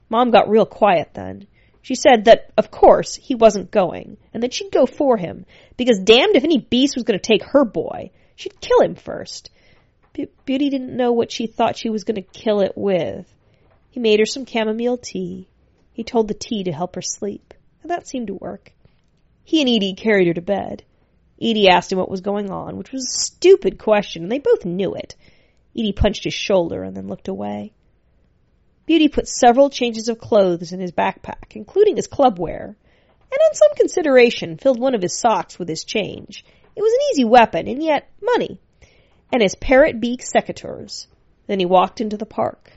Mom 0.07 0.29
got 0.29 0.49
real 0.49 0.67
quiet 0.67 1.09
then. 1.13 1.47
She 1.81 1.95
said 1.95 2.25
that, 2.25 2.51
of 2.55 2.69
course, 2.69 3.15
he 3.15 3.33
wasn't 3.33 3.71
going, 3.71 4.17
and 4.31 4.43
that 4.43 4.53
she'd 4.53 4.71
go 4.71 4.85
for 4.85 5.17
him, 5.17 5.45
because 5.75 5.99
damned 6.03 6.35
if 6.35 6.43
any 6.43 6.59
beast 6.59 6.95
was 6.95 7.03
going 7.03 7.19
to 7.19 7.27
take 7.27 7.43
her 7.43 7.65
boy. 7.65 8.11
She'd 8.35 8.61
kill 8.61 8.81
him 8.81 8.93
first. 8.93 9.49
Be- 10.13 10.29
Beauty 10.45 10.69
didn't 10.69 10.95
know 10.95 11.11
what 11.11 11.31
she 11.31 11.47
thought 11.47 11.77
she 11.77 11.89
was 11.89 12.03
going 12.03 12.15
to 12.15 12.21
kill 12.21 12.61
it 12.61 12.73
with. 12.75 13.27
He 13.89 13.99
made 13.99 14.19
her 14.19 14.25
some 14.25 14.45
chamomile 14.45 14.97
tea. 14.97 15.47
He 15.93 16.03
told 16.03 16.27
the 16.27 16.33
tea 16.33 16.63
to 16.63 16.71
help 16.71 16.95
her 16.95 17.01
sleep, 17.01 17.53
and 17.81 17.91
that 17.91 18.07
seemed 18.07 18.27
to 18.27 18.35
work. 18.35 18.71
He 19.43 19.61
and 19.61 19.69
Edie 19.69 19.95
carried 19.95 20.27
her 20.27 20.33
to 20.33 20.41
bed. 20.41 20.83
Edie 21.41 21.69
asked 21.69 21.91
him 21.91 21.97
what 21.97 22.11
was 22.11 22.21
going 22.21 22.49
on, 22.51 22.77
which 22.77 22.91
was 22.91 23.05
a 23.05 23.19
stupid 23.19 23.77
question, 23.79 24.23
and 24.23 24.31
they 24.31 24.39
both 24.39 24.65
knew 24.65 24.93
it. 24.93 25.15
Edie 25.77 25.93
punched 25.93 26.23
his 26.23 26.33
shoulder 26.33 26.83
and 26.83 26.95
then 26.95 27.07
looked 27.07 27.27
away. 27.27 27.73
Beauty 28.85 29.07
put 29.07 29.27
several 29.27 29.69
changes 29.69 30.09
of 30.09 30.17
clothes 30.17 30.71
in 30.71 30.79
his 30.79 30.91
backpack, 30.91 31.55
including 31.55 31.95
his 31.95 32.07
club 32.07 32.39
wear, 32.39 32.75
and 33.31 33.39
on 33.47 33.53
some 33.53 33.75
consideration 33.75 34.57
filled 34.57 34.79
one 34.79 34.95
of 34.95 35.01
his 35.01 35.17
socks 35.17 35.59
with 35.59 35.69
his 35.69 35.83
change. 35.83 36.43
It 36.75 36.81
was 36.81 36.91
an 36.91 36.99
easy 37.11 37.23
weapon, 37.23 37.67
and 37.67 37.83
yet 37.83 38.09
money, 38.21 38.59
and 39.31 39.41
his 39.41 39.55
parrot 39.55 39.99
beak 39.99 40.21
secateurs. 40.21 41.07
Then 41.47 41.59
he 41.59 41.65
walked 41.65 42.01
into 42.01 42.17
the 42.17 42.25
park. 42.25 42.71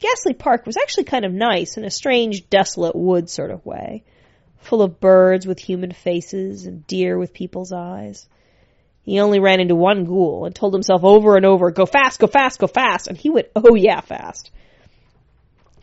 Ghastly 0.00 0.32
Park 0.32 0.64
was 0.64 0.78
actually 0.78 1.04
kind 1.04 1.26
of 1.26 1.32
nice 1.32 1.76
in 1.76 1.84
a 1.84 1.90
strange, 1.90 2.48
desolate 2.48 2.96
wood 2.96 3.28
sort 3.28 3.50
of 3.50 3.64
way, 3.66 4.02
full 4.58 4.80
of 4.80 4.98
birds 4.98 5.46
with 5.46 5.58
human 5.58 5.92
faces 5.92 6.64
and 6.64 6.86
deer 6.86 7.18
with 7.18 7.34
people's 7.34 7.70
eyes. 7.70 8.26
He 9.02 9.20
only 9.20 9.40
ran 9.40 9.60
into 9.60 9.74
one 9.74 10.04
ghoul 10.04 10.46
and 10.46 10.54
told 10.54 10.72
himself 10.72 11.04
over 11.04 11.36
and 11.36 11.44
over, 11.44 11.70
go 11.70 11.84
fast, 11.84 12.18
go 12.18 12.26
fast, 12.26 12.58
go 12.58 12.66
fast, 12.66 13.08
and 13.08 13.16
he 13.16 13.28
went, 13.28 13.48
oh 13.54 13.74
yeah, 13.74 14.00
fast. 14.00 14.50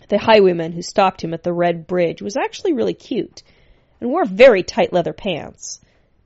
The 0.10 0.18
highwayman 0.18 0.72
who 0.72 0.82
stopped 0.82 1.24
him 1.24 1.34
at 1.34 1.44
the 1.44 1.54
red 1.54 1.86
bridge 1.86 2.22
was 2.22 2.38
actually 2.38 2.74
really 2.74 2.94
cute 2.94 3.44
and 4.00 4.10
wore 4.10 4.26
very 4.26 4.64
tight 4.64 4.94
leather 4.94 5.14
pants. 5.14 5.80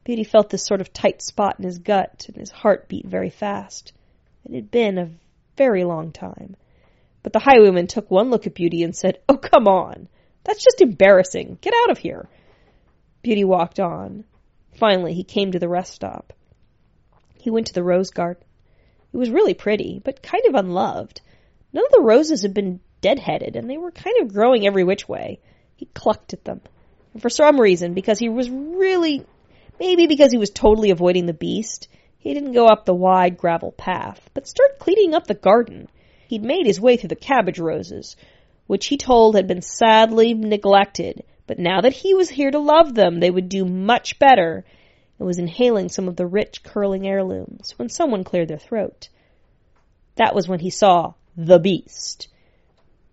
Beauty 0.03 0.24
felt 0.24 0.50
this 0.50 0.65
sort 0.65 0.81
of 0.81 0.91
tight 0.91 1.22
spot 1.22 1.55
in 1.60 1.65
his 1.65 1.79
gut 1.79 2.25
and 2.27 2.36
his 2.38 2.50
heart 2.50 2.88
beat 2.88 3.05
very 3.05 3.29
fast. 3.29 3.93
It 4.46 4.55
had 4.55 4.72
been 4.72 4.98
a 4.98 5.12
very 5.58 5.84
long 5.84 6.12
time. 6.12 6.55
But 7.24 7.34
the 7.34 7.39
highwayman 7.39 7.88
took 7.88 8.10
one 8.10 8.29
look 8.31 8.48
at 8.48 8.55
Beauty 8.55 8.84
and 8.84 8.96
said, 8.96 9.20
Oh, 9.29 9.38
come 9.38 9.67
on. 9.67 10.08
That's 10.43 10.63
just 10.63 10.81
embarrassing. 10.81 11.60
Get 11.62 11.74
out 11.84 11.91
of 11.91 12.00
here. 12.00 12.27
Beauty 13.22 13.43
walked 13.43 13.79
on. 13.79 14.24
Finally, 14.74 15.13
he 15.13 15.24
came 15.24 15.51
to 15.51 15.60
the 15.60 15.70
rest 15.70 15.93
stop. 15.93 16.34
He 17.36 17.51
went 17.51 17.67
to 17.67 17.74
the 17.74 17.84
rose 17.84 18.10
garden. 18.10 18.43
It 19.13 19.17
was 19.17 19.29
really 19.29 19.53
pretty, 19.53 20.01
but 20.03 20.24
kind 20.24 20.46
of 20.48 20.55
unloved. 20.55 21.22
None 21.74 21.86
of 21.86 21.91
the 21.91 22.01
roses 22.01 22.41
had 22.41 22.53
been 22.53 22.79
deadheaded, 23.01 23.55
and 23.55 23.70
they 23.70 23.77
were 23.77 23.91
kind 23.91 24.15
of 24.22 24.34
growing 24.34 24.65
every 24.65 24.84
which 24.84 25.08
way. 25.08 25.39
He 25.75 25.86
clucked 25.93 26.34
at 26.34 26.46
them. 26.46 26.62
And 27.13 27.22
for 27.22 27.29
some 27.29 27.60
reason, 27.60 27.93
because 27.93 28.20
he 28.20 28.29
was 28.29 28.50
really, 28.50 29.25
maybe 29.82 30.06
because 30.06 30.32
he 30.32 30.38
was 30.38 30.52
totally 30.52 30.92
avoiding 30.92 31.26
the 31.26 31.34
beast, 31.34 31.88
he 32.20 32.36
didn't 32.36 32.54
go 32.54 32.68
up 32.68 32.86
the 32.86 32.94
wide 32.94 33.36
gravel 33.36 33.72
path, 33.72 34.30
but 34.36 34.48
started 34.48 34.78
cleaning 34.78 35.16
up 35.16 35.26
the 35.26 35.34
garden. 35.34 35.88
he'd 36.28 36.44
made 36.44 36.68
his 36.68 36.80
way 36.80 36.96
through 36.96 37.08
the 37.10 37.16
cabbage 37.16 37.58
roses, 37.58 38.16
which 38.68 38.86
he 38.86 38.96
told 38.96 39.36
had 39.36 39.48
been 39.48 39.64
sadly 39.64 40.36
neglected, 40.36 41.24
but 41.48 41.58
now 41.58 41.82
that 41.82 41.94
he 41.94 42.14
was 42.14 42.30
here 42.30 42.52
to 42.52 42.60
love 42.60 42.94
them, 42.94 43.20
they 43.20 43.32
would 43.32 43.50
do 43.50 43.66
much 43.66 44.20
better, 44.20 44.64
and 45.18 45.26
was 45.26 45.40
inhaling 45.40 45.90
some 45.90 46.08
of 46.08 46.16
the 46.16 46.28
rich, 46.28 46.62
curling 46.62 47.08
heirlooms 47.08 47.74
when 47.78 47.90
someone 47.90 48.24
cleared 48.24 48.50
their 48.50 48.60
throat. 48.60 49.10
That 50.18 50.36
was 50.36 50.48
when 50.48 50.60
he 50.60 50.70
saw 50.70 51.16
the 51.36 51.58
beast. 51.58 52.28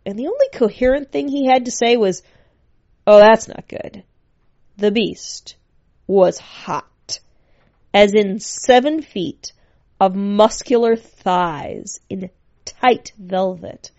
And 0.04 0.18
the 0.18 0.26
only 0.26 0.48
coherent 0.52 1.12
thing 1.12 1.28
he 1.28 1.46
had 1.46 1.64
to 1.64 1.70
say 1.70 1.96
was, 1.96 2.22
Oh, 3.06 3.18
that's 3.18 3.48
not 3.48 3.68
good. 3.68 4.04
The 4.76 4.90
beast 4.90 5.56
was 6.08 6.38
hot. 6.38 7.20
As 7.94 8.12
in 8.12 8.40
seven 8.40 9.02
feet 9.02 9.52
of 10.00 10.16
muscular 10.16 10.96
thighs 10.96 12.00
in 12.10 12.30
tight 12.64 13.12
velvet. 13.16 13.92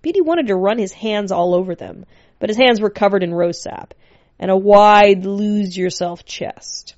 Beauty 0.00 0.22
wanted 0.22 0.46
to 0.46 0.56
run 0.56 0.78
his 0.78 0.92
hands 0.92 1.30
all 1.32 1.54
over 1.54 1.74
them, 1.74 2.06
but 2.38 2.48
his 2.48 2.56
hands 2.56 2.80
were 2.80 2.90
covered 2.90 3.22
in 3.22 3.34
rose 3.34 3.62
sap 3.62 3.92
and 4.38 4.50
a 4.50 4.56
wide 4.56 5.24
lose 5.24 5.76
yourself 5.76 6.24
chest. 6.24 6.94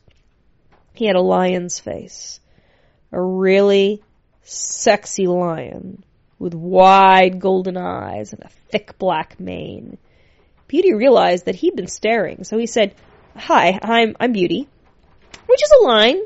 He 0.94 1.06
had 1.06 1.16
a 1.16 1.20
lion's 1.20 1.78
face. 1.78 2.40
A 3.12 3.20
really 3.20 4.02
sexy 4.42 5.26
lion 5.26 6.04
with 6.38 6.54
wide 6.54 7.40
golden 7.40 7.76
eyes 7.76 8.32
and 8.32 8.42
a 8.42 8.50
thick 8.70 8.98
black 8.98 9.38
mane. 9.38 9.98
Beauty 10.66 10.92
realized 10.92 11.46
that 11.46 11.54
he'd 11.54 11.76
been 11.76 11.86
staring, 11.86 12.44
so 12.44 12.58
he 12.58 12.66
said, 12.66 12.94
Hi, 13.38 13.78
I'm, 13.80 14.16
I'm 14.18 14.32
Beauty. 14.32 14.68
Which 15.46 15.62
is 15.62 15.72
a 15.80 15.84
line. 15.84 16.20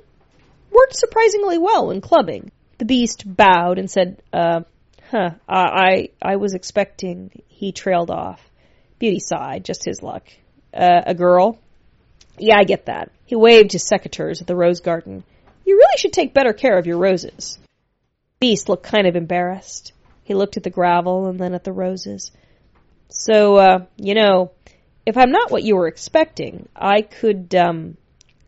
Worked 0.71 0.97
surprisingly 0.97 1.59
well 1.59 1.91
in 1.91 2.01
clubbing. 2.01 2.51
The 2.79 2.87
beast 2.87 3.25
bowed 3.27 3.79
and 3.79 3.91
said, 3.91 4.23
uh, 4.33 4.63
huh, 5.11 5.33
I, 5.47 6.09
I, 6.23 6.37
was 6.37 6.55
expecting, 6.55 7.43
he 7.49 7.71
trailed 7.71 8.11
off. 8.11 8.41
Beauty 8.99 9.21
sighed, 9.21 9.65
just 9.65 9.85
his 9.85 10.03
luck. 10.03 10.27
Uh, 10.73 11.03
a 11.07 11.15
girl? 11.15 11.59
Yeah, 12.39 12.57
I 12.59 12.65
get 12.65 12.87
that. 12.87 13.13
He 13.27 13.37
waved 13.37 13.73
his 13.73 13.85
secateurs 13.85 14.41
at 14.41 14.47
the 14.47 14.57
rose 14.57 14.81
garden. 14.81 15.23
You 15.67 15.77
really 15.77 15.99
should 15.99 16.15
take 16.15 16.33
better 16.33 16.55
care 16.55 16.79
of 16.79 16.87
your 16.87 16.99
roses. 16.99 17.59
Beast 18.41 18.71
looked 18.71 18.85
kind 18.85 19.07
of 19.07 19.17
embarrassed. 19.17 19.93
He 20.25 20.33
looked 20.33 20.57
at 20.57 20.63
the 20.63 20.71
gravel 20.71 21.27
and 21.27 21.39
then 21.39 21.53
at 21.53 21.65
the 21.65 21.73
roses. 21.73 22.31
So, 23.11 23.57
uh, 23.57 23.85
you 23.97 24.15
know, 24.15 24.53
if 25.05 25.17
I'm 25.17 25.31
not 25.31 25.51
what 25.51 25.63
you 25.63 25.77
were 25.77 25.89
expecting, 25.89 26.69
I 26.77 27.03
could, 27.03 27.55
um, 27.55 27.97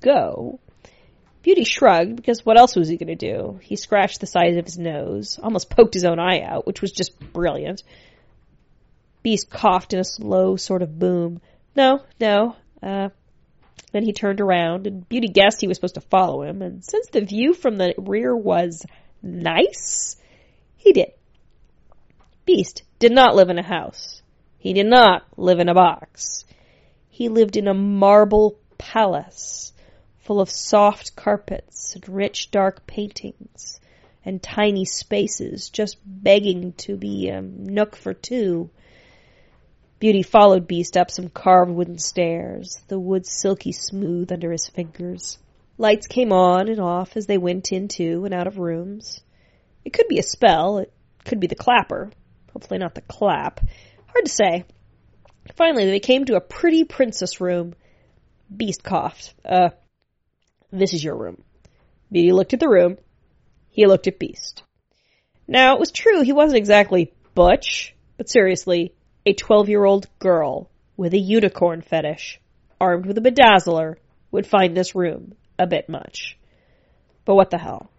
go. 0.01 0.61
Beauty 1.43 1.65
shrugged, 1.65 2.17
because 2.17 2.47
what 2.47 2.59
else 2.59 2.77
was 2.77 2.89
he 2.89 2.97
going 2.97 3.17
to 3.17 3.33
do? 3.33 3.59
He 3.61 3.77
scratched 3.77 4.21
the 4.21 4.27
side 4.27 4.57
of 4.57 4.65
his 4.65 4.79
nose, 4.79 5.39
almost 5.43 5.69
poked 5.69 5.95
his 5.95 6.05
own 6.05 6.19
eye 6.19 6.41
out, 6.41 6.67
which 6.67 6.81
was 6.81 6.93
just 6.93 7.19
brilliant. 7.33 7.83
Beast 9.23 9.51
coughed 9.51 9.93
in 9.93 10.01
a 10.01 10.05
slow 10.05 10.57
sort 10.57 10.83
of 10.83 10.99
boom. 10.99 11.41
No, 11.77 12.01
no, 12.21 12.57
uh, 12.83 13.09
then 13.93 14.05
he 14.05 14.13
turned 14.13 14.41
around, 14.41 14.87
and 14.87 15.09
Beauty 15.09 15.29
guessed 15.29 15.61
he 15.61 15.69
was 15.69 15.77
supposed 15.77 15.95
to 15.95 16.01
follow 16.01 16.43
him, 16.43 16.63
and 16.63 16.85
since 16.85 17.09
the 17.09 17.21
view 17.21 17.55
from 17.55 17.77
the 17.77 17.95
rear 17.97 18.35
was 18.35 18.85
nice? 19.23 20.17
He 20.77 20.93
did. 20.93 21.13
Beast 22.45 22.83
did 22.99 23.13
not 23.13 23.37
live 23.37 23.51
in 23.51 23.59
a 23.59 23.63
house. 23.63 24.23
He 24.65 24.73
did 24.73 24.87
not 24.87 25.25
live 25.37 25.61
in 25.61 25.69
a 25.69 25.75
box. 25.75 26.47
He 27.11 27.29
lived 27.29 27.59
in 27.59 27.69
a 27.69 27.75
marble 27.75 28.57
palace 28.79 29.75
full 30.21 30.41
of 30.41 30.49
soft 30.49 31.15
carpets 31.15 31.95
and 31.95 32.09
rich 32.09 32.51
dark 32.51 32.87
paintings 32.87 33.79
and 34.25 34.43
tiny 34.43 34.87
spaces 34.87 35.69
just 35.69 35.99
begging 36.07 36.73
to 36.79 36.97
be 36.97 37.29
a 37.29 37.43
nook 37.43 37.95
for 37.95 38.15
two. 38.15 38.71
Beauty 39.99 40.23
followed 40.23 40.67
Beast 40.67 40.97
up 40.97 41.11
some 41.11 41.29
carved 41.29 41.71
wooden 41.71 41.99
stairs, 41.99 42.83
the 42.89 42.99
wood 42.99 43.27
silky 43.27 43.73
smooth 43.73 44.33
under 44.33 44.51
his 44.51 44.67
fingers. 44.67 45.37
Lights 45.77 46.07
came 46.07 46.33
on 46.33 46.69
and 46.69 46.81
off 46.81 47.19
as 47.19 47.27
they 47.27 47.37
went 47.37 47.71
into 47.71 48.25
and 48.25 48.33
out 48.33 48.47
of 48.47 48.57
rooms. 48.57 49.21
It 49.85 49.93
could 49.93 50.09
be 50.09 50.19
a 50.19 50.23
spell. 50.23 50.79
It 50.79 50.91
could 51.27 51.39
be 51.39 51.49
the 51.49 51.55
clapper. 51.55 52.13
Hopefully 52.55 52.79
not 52.79 52.95
the 52.95 53.03
clap. 53.03 53.61
Hard 54.15 54.27
to 54.27 54.31
say. 54.31 54.65
Finally, 55.57 55.87
they 55.87 55.99
came 55.99 56.25
to 56.25 56.37
a 56.37 56.41
pretty 56.41 56.85
princess 56.85 57.41
room. 57.41 57.75
Beast 58.55 58.85
coughed. 58.85 59.35
Uh, 59.45 59.71
this 60.71 60.95
is 60.95 61.03
your 61.03 61.17
room. 61.17 61.43
Beauty 62.13 62.31
looked 62.31 62.55
at 62.55 62.61
the 62.61 62.69
room. 62.69 62.97
He 63.71 63.87
looked 63.87 64.07
at 64.07 64.21
Beast. 64.21 64.63
Now, 65.49 65.75
it 65.75 65.81
was 65.81 65.91
true 65.91 66.23
he 66.23 66.33
wasn't 66.33 66.59
exactly 66.59 67.13
butch, 67.35 67.97
but 68.17 68.31
seriously, 68.31 68.95
a 69.27 69.33
12 69.33 69.69
year 69.69 69.85
old 69.85 70.07
girl 70.21 70.71
with 70.97 71.13
a 71.13 71.19
unicorn 71.19 71.81
fetish, 71.81 72.41
armed 72.81 73.07
with 73.07 73.19
a 73.19 73.21
bedazzler, 73.21 73.97
would 74.31 74.47
find 74.47 74.77
this 74.77 74.95
room 74.95 75.35
a 75.59 75.67
bit 75.67 75.89
much. 75.89 76.39
But 77.25 77.35
what 77.35 77.51
the 77.51 77.59
hell? 77.59 77.91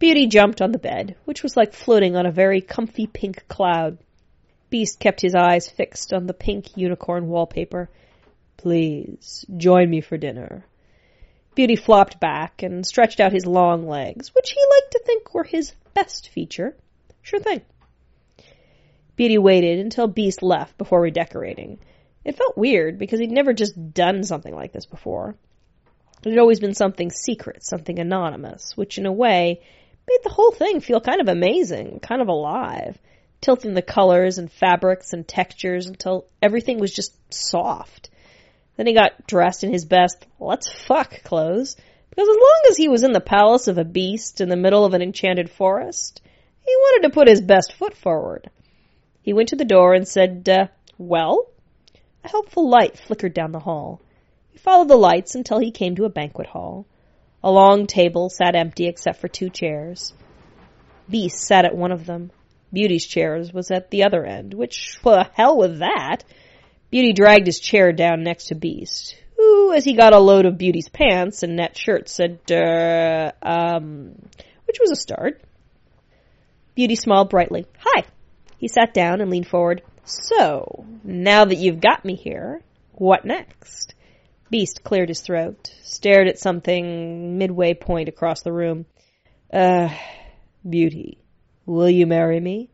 Beauty 0.00 0.26
jumped 0.26 0.60
on 0.60 0.72
the 0.72 0.78
bed, 0.78 1.14
which 1.24 1.44
was 1.44 1.56
like 1.56 1.72
floating 1.72 2.16
on 2.16 2.26
a 2.26 2.32
very 2.32 2.60
comfy 2.60 3.06
pink 3.06 3.46
cloud. 3.46 3.98
Beast 4.68 4.98
kept 4.98 5.20
his 5.20 5.34
eyes 5.34 5.68
fixed 5.68 6.12
on 6.12 6.26
the 6.26 6.34
pink 6.34 6.76
unicorn 6.76 7.28
wallpaper. 7.28 7.88
Please, 8.56 9.44
join 9.56 9.88
me 9.88 10.00
for 10.00 10.16
dinner. 10.16 10.64
Beauty 11.54 11.76
flopped 11.76 12.20
back 12.20 12.62
and 12.62 12.84
stretched 12.84 13.20
out 13.20 13.32
his 13.32 13.46
long 13.46 13.86
legs, 13.86 14.34
which 14.34 14.50
he 14.50 14.60
liked 14.60 14.92
to 14.92 15.02
think 15.04 15.32
were 15.32 15.44
his 15.44 15.72
best 15.94 16.28
feature. 16.28 16.76
Sure 17.22 17.40
thing. 17.40 17.62
Beauty 19.16 19.38
waited 19.38 19.78
until 19.78 20.06
Beast 20.06 20.42
left 20.42 20.76
before 20.76 21.00
redecorating. 21.00 21.78
It 22.24 22.36
felt 22.36 22.58
weird 22.58 22.98
because 22.98 23.20
he'd 23.20 23.30
never 23.30 23.52
just 23.52 23.94
done 23.94 24.24
something 24.24 24.54
like 24.54 24.72
this 24.72 24.84
before. 24.84 25.36
It 26.24 26.30
had 26.30 26.38
always 26.38 26.60
been 26.60 26.74
something 26.74 27.10
secret, 27.10 27.64
something 27.64 27.98
anonymous, 27.98 28.76
which 28.76 28.98
in 28.98 29.06
a 29.06 29.12
way 29.12 29.60
made 30.08 30.20
the 30.24 30.30
whole 30.30 30.50
thing 30.50 30.80
feel 30.80 31.00
kind 31.00 31.20
of 31.20 31.28
amazing, 31.28 32.00
kind 32.00 32.20
of 32.20 32.28
alive, 32.28 32.98
tilting 33.40 33.74
the 33.74 33.82
colors 33.82 34.38
and 34.38 34.50
fabrics 34.50 35.12
and 35.12 35.26
textures 35.26 35.86
until 35.86 36.26
everything 36.42 36.78
was 36.78 36.92
just 36.92 37.14
soft. 37.32 38.10
Then 38.76 38.86
he 38.86 38.92
got 38.92 39.26
dressed 39.26 39.64
in 39.64 39.72
his 39.72 39.84
best 39.84 40.26
let's 40.38 40.70
fuck 40.70 41.22
clothes, 41.22 41.76
because 42.10 42.28
as 42.28 42.36
long 42.36 42.62
as 42.70 42.76
he 42.76 42.88
was 42.88 43.02
in 43.02 43.12
the 43.12 43.20
palace 43.20 43.68
of 43.68 43.78
a 43.78 43.84
beast 43.84 44.40
in 44.40 44.48
the 44.48 44.56
middle 44.56 44.84
of 44.84 44.94
an 44.94 45.02
enchanted 45.02 45.50
forest, 45.50 46.20
he 46.64 46.74
wanted 46.74 47.08
to 47.08 47.14
put 47.14 47.28
his 47.28 47.40
best 47.40 47.72
foot 47.72 47.96
forward. 47.96 48.50
He 49.22 49.32
went 49.32 49.50
to 49.50 49.56
the 49.56 49.64
door 49.64 49.94
and 49.94 50.06
said, 50.06 50.48
uh, 50.48 50.68
well? 50.98 51.46
A 52.24 52.28
helpful 52.28 52.68
light 52.68 52.98
flickered 52.98 53.34
down 53.34 53.52
the 53.52 53.60
hall. 53.60 54.00
He 54.50 54.58
followed 54.58 54.88
the 54.88 54.96
lights 54.96 55.34
until 55.34 55.58
he 55.58 55.70
came 55.70 55.96
to 55.96 56.04
a 56.04 56.10
banquet 56.10 56.48
hall. 56.48 56.86
A 57.42 57.50
long 57.50 57.86
table 57.86 58.28
sat 58.28 58.56
empty 58.56 58.86
except 58.86 59.20
for 59.20 59.28
two 59.28 59.50
chairs. 59.50 60.12
Beast 61.08 61.38
sat 61.38 61.64
at 61.64 61.76
one 61.76 61.92
of 61.92 62.06
them. 62.06 62.30
Beauty's 62.72 63.06
chair 63.06 63.42
was 63.52 63.70
at 63.70 63.90
the 63.90 64.04
other 64.04 64.24
end, 64.24 64.54
which, 64.54 64.98
well, 65.02 65.28
hell 65.34 65.56
with 65.56 65.78
that. 65.78 66.24
Beauty 66.90 67.12
dragged 67.12 67.46
his 67.46 67.60
chair 67.60 67.92
down 67.92 68.22
next 68.22 68.46
to 68.46 68.54
Beast, 68.54 69.16
who, 69.36 69.72
as 69.72 69.84
he 69.84 69.94
got 69.94 70.14
a 70.14 70.18
load 70.18 70.46
of 70.46 70.58
Beauty's 70.58 70.88
pants 70.88 71.42
and 71.42 71.56
net 71.56 71.76
shirt, 71.76 72.08
said, 72.08 72.40
uh, 72.50 73.32
um, 73.42 74.14
which 74.66 74.78
was 74.80 74.90
a 74.90 74.96
start. 74.96 75.42
Beauty 76.74 76.96
smiled 76.96 77.30
brightly. 77.30 77.66
Hi. 77.78 78.04
He 78.58 78.68
sat 78.68 78.94
down 78.94 79.20
and 79.20 79.30
leaned 79.30 79.48
forward. 79.48 79.82
So, 80.04 80.84
now 81.02 81.44
that 81.44 81.56
you've 81.56 81.80
got 81.80 82.04
me 82.04 82.14
here, 82.14 82.62
what 82.92 83.24
next? 83.24 83.94
Beast 84.50 84.84
cleared 84.84 85.08
his 85.08 85.20
throat, 85.20 85.72
stared 85.82 86.28
at 86.28 86.38
something 86.38 87.38
midway 87.38 87.74
point 87.74 88.08
across 88.08 88.42
the 88.42 88.52
room. 88.52 88.86
Uh, 89.52 89.88
Beauty, 90.68 91.18
will 91.66 91.90
you 91.90 92.06
marry 92.06 92.40
me? 92.40 92.70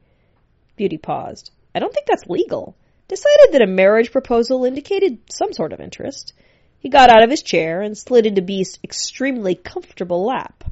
Beauty 0.77 0.99
paused. 0.99 1.51
I 1.75 1.81
don't 1.81 1.93
think 1.93 2.07
that's 2.07 2.27
legal. 2.27 2.77
Decided 3.09 3.53
that 3.53 3.63
a 3.63 3.67
marriage 3.67 4.13
proposal 4.13 4.65
indicated 4.65 5.19
some 5.31 5.53
sort 5.53 5.73
of 5.73 5.81
interest. 5.81 6.33
He 6.79 6.89
got 6.89 7.11
out 7.11 7.23
of 7.23 7.31
his 7.31 7.43
chair 7.43 7.81
and 7.81 7.97
slid 7.97 8.27
into 8.27 8.43
Beast's 8.43 8.79
extremely 8.83 9.55
comfortable 9.55 10.25
lap. 10.25 10.65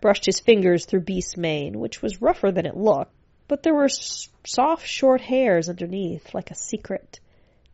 Brushed 0.00 0.24
his 0.24 0.40
fingers 0.40 0.86
through 0.86 1.00
Beast's 1.00 1.36
mane, 1.36 1.78
which 1.80 2.00
was 2.00 2.22
rougher 2.22 2.50
than 2.50 2.64
it 2.64 2.76
looked, 2.76 3.12
but 3.48 3.62
there 3.62 3.74
were 3.74 3.88
soft, 3.88 4.86
short 4.86 5.20
hairs 5.20 5.68
underneath, 5.68 6.32
like 6.32 6.50
a 6.50 6.54
secret. 6.54 7.20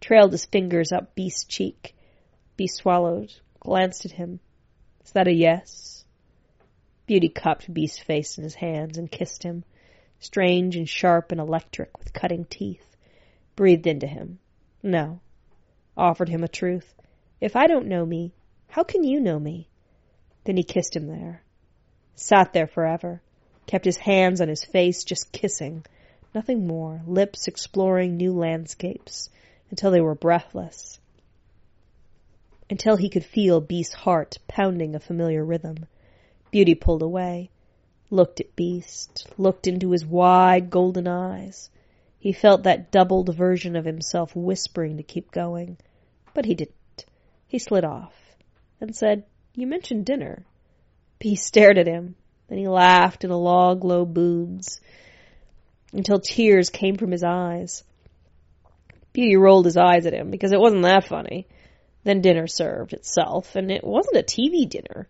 Trailed 0.01 0.33
his 0.33 0.47
fingers 0.47 0.91
up 0.91 1.15
Beast's 1.15 1.45
cheek. 1.45 1.95
Beast 2.57 2.77
swallowed, 2.77 3.33
glanced 3.61 4.05
at 4.05 4.13
him. 4.13 4.41
Is 5.05 5.13
that 5.13 5.29
a 5.29 5.33
yes? 5.33 5.94
Beauty 7.07 7.29
cupped 7.29 7.73
Beast's 7.73 7.99
face 7.99 8.39
in 8.39 8.45
his 8.45 8.55
hands 8.55 8.97
and 8.97 9.11
kissed 9.11 9.43
him, 9.43 9.65
strange 10.19 10.75
and 10.75 10.89
sharp 10.89 11.33
and 11.33 11.41
electric 11.41 11.99
with 11.99 12.15
cutting 12.15 12.47
teeth. 12.47 12.97
Breathed 13.57 13.87
into 13.87 14.07
him. 14.07 14.39
No. 14.83 15.21
Offered 15.97 16.31
him 16.31 16.43
a 16.43 16.49
truth. 16.49 16.95
If 17.41 17.57
I 17.57 17.67
don't 17.67 17.89
know 17.89 18.07
me, 18.07 18.33
how 18.69 18.85
can 18.85 19.05
you 19.05 19.21
know 19.21 19.39
me? 19.39 19.69
Then 20.45 20.57
he 20.57 20.63
kissed 20.63 20.97
him 20.97 21.07
there. 21.07 21.43
Sat 22.15 22.53
there 22.53 22.67
forever. 22.67 23.21
Kept 23.67 23.85
his 23.85 23.99
hands 23.99 24.41
on 24.41 24.49
his 24.49 24.65
face, 24.65 25.05
just 25.05 25.31
kissing. 25.31 25.85
Nothing 26.35 26.67
more, 26.67 27.03
lips 27.07 27.49
exploring 27.49 28.17
new 28.17 28.33
landscapes 28.33 29.31
until 29.71 29.91
they 29.91 30.01
were 30.01 30.15
breathless. 30.15 30.99
Until 32.71 32.97
he 32.97 33.11
could 33.11 33.25
feel 33.25 33.61
Beast's 33.61 33.95
heart 33.95 34.39
pounding 34.49 34.95
a 34.95 35.01
familiar 35.01 35.45
rhythm. 35.45 35.87
Beauty 36.55 36.77
pulled 36.77 37.03
away, 37.03 37.51
looked 38.11 38.39
at 38.39 38.55
Beast, 38.55 39.27
looked 39.37 39.67
into 39.67 39.91
his 39.91 40.07
wide 40.07 40.71
golden 40.71 41.09
eyes. 41.09 41.69
He 42.17 42.31
felt 42.31 42.63
that 42.63 42.93
doubled 42.93 43.35
version 43.35 43.75
of 43.75 43.85
himself 43.85 44.37
whispering 44.37 44.97
to 44.97 45.03
keep 45.03 45.33
going. 45.33 45.79
But 46.33 46.45
he 46.45 46.55
didn't. 46.55 47.07
He 47.49 47.59
slid 47.59 47.85
off 47.85 48.15
and 48.81 48.95
said, 48.95 49.25
You 49.57 49.67
mentioned 49.67 50.07
dinner. 50.07 50.47
Beast 51.19 51.45
stared 51.45 51.77
at 51.77 51.89
him. 51.89 52.15
Then 52.47 52.59
he 52.59 52.69
laughed 52.69 53.25
in 53.25 53.33
a 53.33 53.37
long, 53.37 53.81
low 53.81 54.05
booms 54.05 54.81
until 55.93 56.21
tears 56.21 56.71
came 56.71 56.97
from 56.97 57.11
his 57.11 57.25
eyes. 57.25 57.83
Beauty 59.13 59.35
rolled 59.35 59.65
his 59.65 59.77
eyes 59.77 60.07
at 60.07 60.15
him 60.15 60.31
because 60.31 60.53
it 60.53 60.61
wasn't 60.61 60.83
that 60.85 61.09
funny. 61.09 61.49
Then 62.05 62.21
dinner 62.21 62.47
served 62.47 62.93
itself, 62.93 63.57
and 63.57 63.73
it 63.73 63.83
wasn't 63.83 64.19
a 64.19 64.23
TV 64.23 64.69
dinner. 64.69 65.09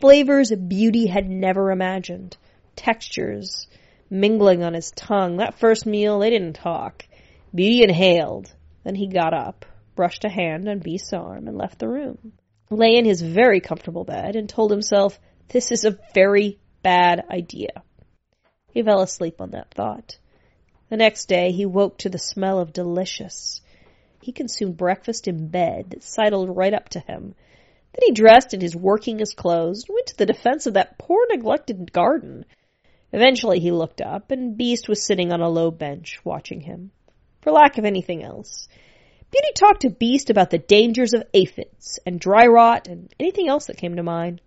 Flavors 0.00 0.52
Beauty 0.52 1.06
had 1.06 1.30
never 1.30 1.70
imagined. 1.70 2.36
Textures, 2.74 3.66
mingling 4.10 4.62
on 4.62 4.74
his 4.74 4.90
tongue. 4.90 5.38
That 5.38 5.58
first 5.58 5.86
meal, 5.86 6.18
they 6.18 6.28
didn't 6.28 6.56
talk. 6.56 7.06
Beauty 7.54 7.82
inhaled. 7.82 8.52
Then 8.84 8.94
he 8.94 9.06
got 9.06 9.32
up, 9.32 9.64
brushed 9.94 10.24
a 10.26 10.28
hand 10.28 10.68
on 10.68 10.80
Beast's 10.80 11.14
arm, 11.14 11.48
and 11.48 11.56
left 11.56 11.78
the 11.78 11.88
room. 11.88 12.32
Lay 12.68 12.96
in 12.96 13.06
his 13.06 13.22
very 13.22 13.60
comfortable 13.60 14.04
bed 14.04 14.36
and 14.36 14.48
told 14.48 14.70
himself, 14.70 15.18
this 15.48 15.72
is 15.72 15.84
a 15.84 15.98
very 16.14 16.58
bad 16.82 17.24
idea. 17.30 17.82
He 18.72 18.82
fell 18.82 19.00
asleep 19.00 19.40
on 19.40 19.52
that 19.52 19.72
thought. 19.72 20.18
The 20.90 20.98
next 20.98 21.26
day 21.26 21.52
he 21.52 21.64
woke 21.64 21.98
to 21.98 22.10
the 22.10 22.18
smell 22.18 22.58
of 22.58 22.74
delicious. 22.74 23.62
He 24.20 24.32
consumed 24.32 24.76
breakfast 24.76 25.26
in 25.26 25.48
bed 25.48 25.90
that 25.90 26.02
sidled 26.02 26.54
right 26.54 26.74
up 26.74 26.90
to 26.90 27.00
him. 27.00 27.34
Then 27.96 28.08
he 28.08 28.12
dressed 28.12 28.52
in 28.52 28.60
his 28.60 28.76
workingest 28.76 29.36
clothes 29.36 29.84
and 29.88 29.94
went 29.94 30.08
to 30.08 30.16
the 30.18 30.26
defense 30.26 30.66
of 30.66 30.74
that 30.74 30.98
poor 30.98 31.26
neglected 31.30 31.92
garden. 31.94 32.44
Eventually 33.10 33.58
he 33.58 33.70
looked 33.70 34.02
up, 34.02 34.30
and 34.30 34.54
Beast 34.54 34.86
was 34.86 35.02
sitting 35.02 35.32
on 35.32 35.40
a 35.40 35.48
low 35.48 35.70
bench, 35.70 36.20
watching 36.22 36.60
him. 36.60 36.90
For 37.40 37.52
lack 37.52 37.78
of 37.78 37.86
anything 37.86 38.22
else. 38.22 38.68
Beauty 39.30 39.48
talked 39.54 39.80
to 39.80 39.90
Beast 39.90 40.28
about 40.28 40.50
the 40.50 40.58
dangers 40.58 41.14
of 41.14 41.24
aphids, 41.32 41.98
and 42.04 42.20
dry 42.20 42.46
rot, 42.46 42.86
and 42.86 43.14
anything 43.18 43.48
else 43.48 43.66
that 43.66 43.78
came 43.78 43.96
to 43.96 44.02
mind. 44.02 44.42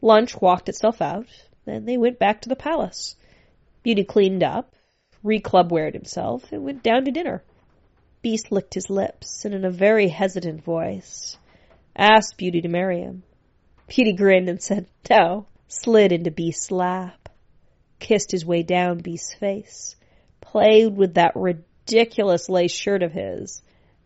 Lunch 0.00 0.40
walked 0.40 0.68
itself 0.68 1.00
out, 1.00 1.28
then 1.66 1.84
they 1.84 1.96
went 1.96 2.18
back 2.18 2.40
to 2.40 2.48
the 2.48 2.56
palace. 2.56 3.14
Beauty 3.84 4.02
cleaned 4.02 4.42
up, 4.42 4.74
reclubwared 5.24 5.94
himself, 5.94 6.50
and 6.50 6.64
went 6.64 6.82
down 6.82 7.04
to 7.04 7.12
dinner. 7.12 7.44
Beast 8.22 8.50
licked 8.50 8.74
his 8.74 8.90
lips, 8.90 9.44
and 9.44 9.54
in 9.54 9.64
a 9.64 9.70
very 9.70 10.08
hesitant 10.08 10.64
voice, 10.64 11.38
asked 11.98 12.38
Beauty 12.38 12.62
to 12.62 12.68
marry 12.68 13.00
him. 13.00 13.24
Beauty 13.88 14.14
grinned 14.14 14.48
and 14.48 14.62
said 14.62 14.86
no, 15.10 15.46
slid 15.66 16.12
into 16.12 16.30
Beast's 16.30 16.70
lap 16.70 17.28
kissed 17.98 18.30
his 18.30 18.44
way 18.44 18.62
down 18.62 18.98
Beast's 18.98 19.34
face, 19.34 19.96
played 20.40 20.96
with 20.96 21.14
that 21.14 21.34
ridiculous 21.34 22.48
lace 22.48 22.72
shirt 22.72 23.02
of 23.02 23.12
his, 23.12 23.62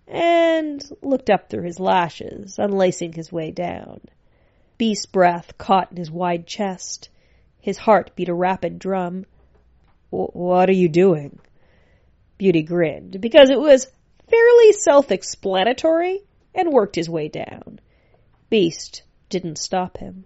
and 0.06 0.82
looked 1.02 1.30
up 1.30 1.49
through 1.49 1.64
his 1.64 1.80
lashes, 1.80 2.58
unlacing 2.58 3.12
his 3.12 3.30
way 3.30 3.50
down. 3.50 4.00
Beast's 4.78 5.06
breath 5.06 5.56
caught 5.58 5.90
in 5.90 5.96
his 5.96 6.11
wide 6.11 6.46
chest. 6.46 7.08
His 7.61 7.78
heart 7.78 8.16
beat 8.16 8.28
a 8.28 8.34
rapid 8.34 8.78
drum. 8.78 9.25
What 10.11 10.68
are 10.68 10.75
you 10.75 10.88
doing? 10.88 11.38
Beauty 12.37 12.62
grinned, 12.62 13.20
because 13.20 13.50
it 13.50 13.61
was 13.61 13.90
fairly 14.28 14.72
self-explanatory, 14.72 16.22
and 16.55 16.73
worked 16.73 16.97
his 16.97 17.09
way 17.09 17.29
down. 17.29 17.81
Beast 18.51 19.03
didn't 19.29 19.59
stop 19.59 19.99
him, 19.99 20.25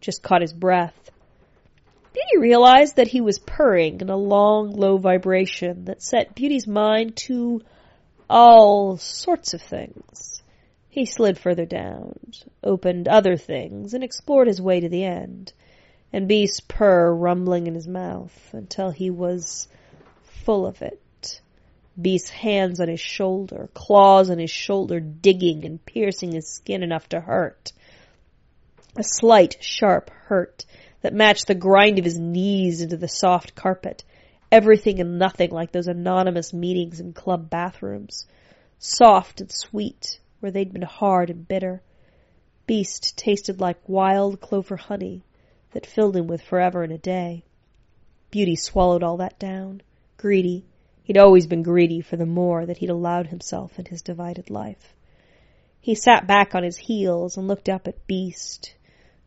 just 0.00 0.22
caught 0.22 0.40
his 0.40 0.52
breath, 0.52 1.10
Beauty 2.16 2.38
realized 2.38 2.96
that 2.96 3.08
he 3.08 3.20
was 3.20 3.38
purring 3.38 4.00
in 4.00 4.08
a 4.08 4.16
long, 4.16 4.70
low 4.72 4.96
vibration 4.96 5.84
that 5.84 6.00
set 6.00 6.34
Beauty's 6.34 6.66
mind 6.66 7.14
to 7.16 7.60
all 8.30 8.96
sorts 8.96 9.52
of 9.52 9.60
things. 9.60 10.42
He 10.88 11.04
slid 11.04 11.36
further 11.36 11.66
down, 11.66 12.18
opened 12.64 13.06
other 13.06 13.36
things, 13.36 13.92
and 13.92 14.02
explored 14.02 14.48
his 14.48 14.62
way 14.62 14.80
to 14.80 14.88
the 14.88 15.04
end, 15.04 15.52
and 16.10 16.26
Beast's 16.26 16.60
purr 16.60 17.14
rumbling 17.14 17.66
in 17.66 17.74
his 17.74 17.86
mouth 17.86 18.48
until 18.54 18.90
he 18.90 19.10
was 19.10 19.68
full 20.22 20.64
of 20.64 20.80
it. 20.80 20.98
Beast's 22.00 22.30
hands 22.30 22.80
on 22.80 22.88
his 22.88 23.00
shoulder, 23.00 23.70
claws 23.72 24.28
on 24.30 24.38
his 24.38 24.50
shoulder 24.50 25.00
digging 25.00 25.64
and 25.64 25.84
piercing 25.84 26.32
his 26.32 26.48
skin 26.48 26.82
enough 26.82 27.08
to 27.08 27.20
hurt. 27.20 27.72
A 28.96 29.02
slight, 29.02 29.56
sharp 29.60 30.10
hurt 30.10 30.66
that 31.02 31.14
matched 31.14 31.46
the 31.46 31.54
grind 31.54 31.98
of 31.98 32.04
his 32.04 32.18
knees 32.18 32.80
into 32.80 32.96
the 32.96 33.08
soft 33.08 33.54
carpet. 33.54 34.04
Everything 34.50 35.00
and 35.00 35.18
nothing 35.18 35.50
like 35.50 35.72
those 35.72 35.88
anonymous 35.88 36.52
meetings 36.52 37.00
in 37.00 37.12
club 37.12 37.50
bathrooms. 37.50 38.26
Soft 38.78 39.40
and 39.40 39.50
sweet 39.50 40.18
where 40.40 40.52
they'd 40.52 40.72
been 40.72 40.82
hard 40.82 41.30
and 41.30 41.48
bitter. 41.48 41.82
Beast 42.66 43.16
tasted 43.16 43.60
like 43.60 43.88
wild 43.88 44.40
clover 44.40 44.76
honey 44.76 45.22
that 45.72 45.86
filled 45.86 46.16
him 46.16 46.26
with 46.26 46.42
forever 46.42 46.82
and 46.82 46.92
a 46.92 46.98
day. 46.98 47.44
Beauty 48.30 48.56
swallowed 48.56 49.02
all 49.02 49.16
that 49.18 49.38
down. 49.38 49.82
Greedy. 50.16 50.64
He'd 51.06 51.18
always 51.18 51.46
been 51.46 51.62
greedy 51.62 52.00
for 52.00 52.16
the 52.16 52.26
more 52.26 52.66
that 52.66 52.78
he'd 52.78 52.90
allowed 52.90 53.28
himself 53.28 53.78
in 53.78 53.84
his 53.84 54.02
divided 54.02 54.50
life. 54.50 54.92
He 55.80 55.94
sat 55.94 56.26
back 56.26 56.52
on 56.52 56.64
his 56.64 56.78
heels 56.78 57.36
and 57.36 57.46
looked 57.46 57.68
up 57.68 57.86
at 57.86 58.08
Beast, 58.08 58.74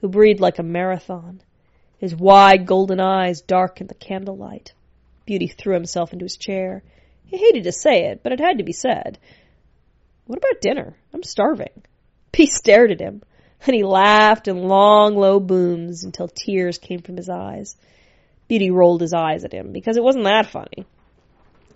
who 0.02 0.10
breathed 0.10 0.42
like 0.42 0.60
a 0.60 0.64
marathon, 0.64 1.42
his 1.98 2.14
wide 2.14 2.66
golden 2.66 3.00
eyes 3.00 3.40
dark 3.40 3.80
in 3.80 3.88
the 3.88 3.94
candlelight. 3.94 4.74
Beauty 5.26 5.48
threw 5.48 5.74
himself 5.74 6.12
into 6.12 6.26
his 6.26 6.36
chair. 6.36 6.84
He 7.28 7.38
hated 7.38 7.64
to 7.64 7.72
say 7.72 8.08
it, 8.08 8.24
but 8.24 8.34
it 8.34 8.42
had 8.42 8.58
to 8.58 8.66
be 8.66 8.74
said. 8.74 9.18
What 10.26 10.40
about 10.40 10.60
dinner? 10.60 10.98
I'm 11.14 11.24
starving. 11.24 11.82
Beast 12.34 12.58
stared 12.58 12.92
at 12.92 13.00
him, 13.00 13.24
and 13.66 13.74
he 13.74 13.84
laughed 13.84 14.50
in 14.50 14.68
long, 14.68 15.16
low 15.16 15.40
booms 15.40 16.04
until 16.04 16.28
tears 16.28 16.78
came 16.78 17.00
from 17.00 17.16
his 17.16 17.30
eyes. 17.30 17.78
Beauty 18.50 18.70
rolled 18.70 19.00
his 19.00 19.14
eyes 19.14 19.46
at 19.46 19.54
him 19.54 19.72
because 19.72 19.96
it 19.96 20.04
wasn't 20.04 20.26
that 20.26 20.46
funny. 20.46 20.86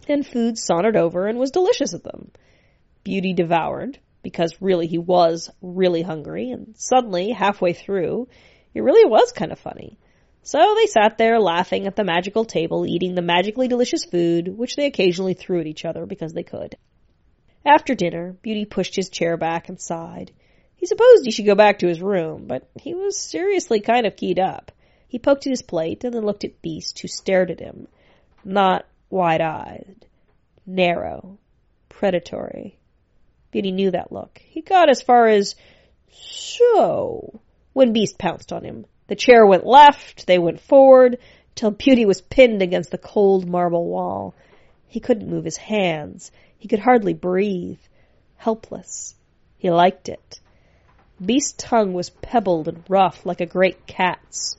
And 0.07 0.25
food 0.25 0.57
sauntered 0.57 0.97
over 0.97 1.27
and 1.27 1.39
was 1.39 1.51
delicious 1.51 1.93
at 1.93 2.03
them. 2.03 2.31
Beauty 3.03 3.33
devoured 3.33 3.99
because 4.23 4.61
really 4.61 4.87
he 4.87 4.97
was 4.97 5.49
really 5.61 6.01
hungry, 6.01 6.49
and 6.49 6.73
suddenly, 6.77 7.31
halfway 7.31 7.73
through, 7.73 8.27
it 8.73 8.81
really 8.81 9.05
was 9.07 9.31
kind 9.33 9.51
of 9.51 9.59
funny. 9.59 9.97
So 10.41 10.75
they 10.75 10.87
sat 10.87 11.17
there 11.17 11.39
laughing 11.39 11.87
at 11.87 11.95
the 11.95 12.03
magical 12.03 12.45
table, 12.45 12.85
eating 12.85 13.15
the 13.15 13.21
magically 13.21 13.67
delicious 13.67 14.03
food, 14.05 14.47
which 14.57 14.75
they 14.75 14.85
occasionally 14.85 15.33
threw 15.33 15.59
at 15.59 15.67
each 15.67 15.85
other 15.85 16.05
because 16.05 16.33
they 16.33 16.43
could. 16.43 16.75
After 17.65 17.95
dinner, 17.95 18.35
Beauty 18.41 18.65
pushed 18.65 18.95
his 18.95 19.09
chair 19.09 19.37
back 19.37 19.69
and 19.69 19.79
sighed. 19.79 20.31
He 20.75 20.85
supposed 20.85 21.23
he 21.23 21.31
should 21.31 21.45
go 21.45 21.55
back 21.55 21.79
to 21.79 21.87
his 21.87 22.01
room, 22.01 22.45
but 22.45 22.69
he 22.77 22.93
was 22.93 23.17
seriously 23.17 23.79
kind 23.79 24.05
of 24.05 24.17
keyed 24.17 24.39
up. 24.39 24.71
He 25.07 25.19
poked 25.19 25.47
at 25.47 25.51
his 25.51 25.61
plate 25.61 26.03
and 26.03 26.13
then 26.13 26.25
looked 26.25 26.43
at 26.43 26.61
Beast, 26.61 26.99
who 26.99 27.07
stared 27.07 27.51
at 27.51 27.61
him. 27.61 27.87
Not 28.43 28.85
wide-eyed. 29.13 30.07
Narrow. 30.65 31.37
Predatory. 31.87 32.77
Beauty 33.51 33.71
knew 33.71 33.91
that 33.91 34.11
look. 34.11 34.41
He 34.43 34.61
got 34.61 34.89
as 34.89 35.03
far 35.03 35.27
as, 35.27 35.55
so, 36.11 37.39
when 37.73 37.93
Beast 37.93 38.17
pounced 38.17 38.51
on 38.51 38.63
him. 38.63 38.85
The 39.07 39.15
chair 39.15 39.45
went 39.45 39.67
left, 39.67 40.25
they 40.25 40.39
went 40.39 40.59
forward, 40.59 41.19
till 41.53 41.69
Beauty 41.69 42.05
was 42.05 42.21
pinned 42.21 42.63
against 42.63 42.89
the 42.89 42.97
cold 42.97 43.47
marble 43.47 43.85
wall. 43.85 44.33
He 44.87 44.99
couldn't 44.99 45.29
move 45.29 45.45
his 45.45 45.57
hands. 45.57 46.31
He 46.57 46.67
could 46.67 46.79
hardly 46.79 47.13
breathe. 47.13 47.79
Helpless. 48.37 49.13
He 49.59 49.69
liked 49.69 50.09
it. 50.09 50.39
Beast's 51.23 51.53
tongue 51.53 51.93
was 51.93 52.09
pebbled 52.09 52.67
and 52.67 52.83
rough 52.89 53.25
like 53.25 53.41
a 53.41 53.45
great 53.45 53.85
cat's, 53.85 54.57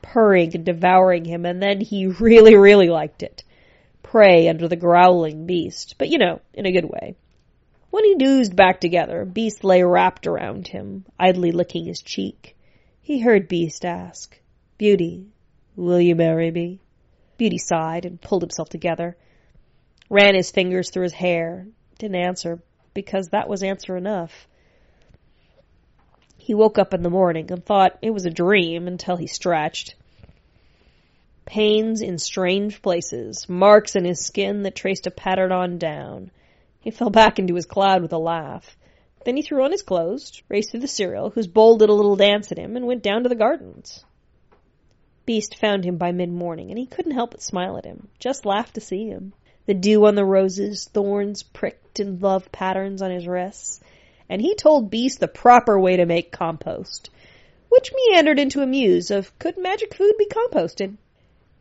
purring 0.00 0.54
and 0.54 0.64
devouring 0.64 1.26
him, 1.26 1.44
and 1.44 1.62
then 1.62 1.82
he 1.82 2.06
really, 2.20 2.56
really 2.56 2.88
liked 2.88 3.22
it. 3.22 3.44
Prey 4.02 4.48
under 4.48 4.68
the 4.68 4.76
growling 4.76 5.46
beast, 5.46 5.94
but 5.98 6.08
you 6.08 6.18
know, 6.18 6.40
in 6.54 6.66
a 6.66 6.72
good 6.72 6.84
way. 6.84 7.14
When 7.90 8.04
he 8.04 8.24
oozed 8.24 8.54
back 8.54 8.80
together, 8.80 9.24
Beast 9.24 9.64
lay 9.64 9.82
wrapped 9.82 10.26
around 10.26 10.68
him, 10.68 11.04
idly 11.18 11.50
licking 11.50 11.86
his 11.86 12.00
cheek. 12.00 12.56
He 13.02 13.18
heard 13.18 13.48
Beast 13.48 13.84
ask, 13.84 14.40
Beauty, 14.78 15.26
will 15.74 16.00
you 16.00 16.14
marry 16.14 16.50
me? 16.50 16.78
Beauty 17.36 17.58
sighed 17.58 18.04
and 18.04 18.20
pulled 18.20 18.42
himself 18.42 18.68
together, 18.68 19.16
ran 20.08 20.34
his 20.34 20.50
fingers 20.50 20.90
through 20.90 21.02
his 21.04 21.14
hair, 21.14 21.66
didn't 21.98 22.16
answer, 22.16 22.62
because 22.94 23.28
that 23.28 23.48
was 23.48 23.62
answer 23.62 23.96
enough. 23.96 24.46
He 26.36 26.54
woke 26.54 26.78
up 26.78 26.94
in 26.94 27.02
the 27.02 27.10
morning 27.10 27.50
and 27.50 27.64
thought 27.64 27.98
it 28.02 28.10
was 28.10 28.24
a 28.24 28.30
dream 28.30 28.86
until 28.86 29.16
he 29.16 29.26
stretched. 29.26 29.94
Pains 31.46 32.00
in 32.00 32.18
strange 32.18 32.82
places, 32.82 33.48
marks 33.48 33.96
in 33.96 34.04
his 34.04 34.24
skin 34.24 34.62
that 34.62 34.74
traced 34.74 35.06
a 35.06 35.10
pattern 35.10 35.52
on 35.52 35.78
down. 35.78 36.30
He 36.80 36.90
fell 36.90 37.10
back 37.10 37.38
into 37.38 37.54
his 37.54 37.66
cloud 37.66 38.02
with 38.02 38.12
a 38.12 38.18
laugh. 38.18 38.76
Then 39.24 39.36
he 39.36 39.42
threw 39.42 39.62
on 39.64 39.72
his 39.72 39.82
clothes, 39.82 40.42
raced 40.48 40.70
through 40.70 40.80
the 40.80 40.88
cereal, 40.88 41.30
whose 41.30 41.46
bowl 41.46 41.76
did 41.76 41.88
a 41.88 41.94
little 41.94 42.16
dance 42.16 42.50
at 42.52 42.58
him, 42.58 42.76
and 42.76 42.86
went 42.86 43.02
down 43.02 43.22
to 43.22 43.28
the 43.28 43.34
gardens. 43.34 44.04
Beast 45.26 45.58
found 45.58 45.84
him 45.84 45.96
by 45.96 46.12
mid-morning, 46.12 46.70
and 46.70 46.78
he 46.78 46.86
couldn't 46.86 47.12
help 47.12 47.32
but 47.32 47.42
smile 47.42 47.76
at 47.76 47.84
him, 47.84 48.08
just 48.18 48.46
laugh 48.46 48.72
to 48.72 48.80
see 48.80 49.06
him. 49.06 49.32
The 49.66 49.74
dew 49.74 50.06
on 50.06 50.14
the 50.14 50.24
roses, 50.24 50.88
thorns 50.92 51.42
pricked 51.42 52.00
in 52.00 52.18
love 52.18 52.50
patterns 52.50 53.02
on 53.02 53.10
his 53.10 53.26
wrists, 53.26 53.80
and 54.28 54.40
he 54.40 54.54
told 54.54 54.90
Beast 54.90 55.20
the 55.20 55.28
proper 55.28 55.78
way 55.78 55.96
to 55.96 56.06
make 56.06 56.32
compost, 56.32 57.10
which 57.68 57.92
meandered 57.94 58.38
into 58.38 58.62
a 58.62 58.66
muse 58.66 59.10
of 59.10 59.38
could 59.38 59.58
magic 59.58 59.94
food 59.94 60.14
be 60.18 60.26
composted? 60.26 60.96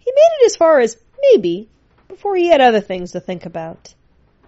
He 0.09 0.13
made 0.15 0.41
it 0.41 0.45
as 0.47 0.55
far 0.55 0.79
as 0.79 0.97
maybe 1.21 1.69
before 2.07 2.35
he 2.35 2.47
had 2.47 2.61
other 2.61 2.81
things 2.81 3.11
to 3.11 3.19
think 3.19 3.45
about. 3.45 3.93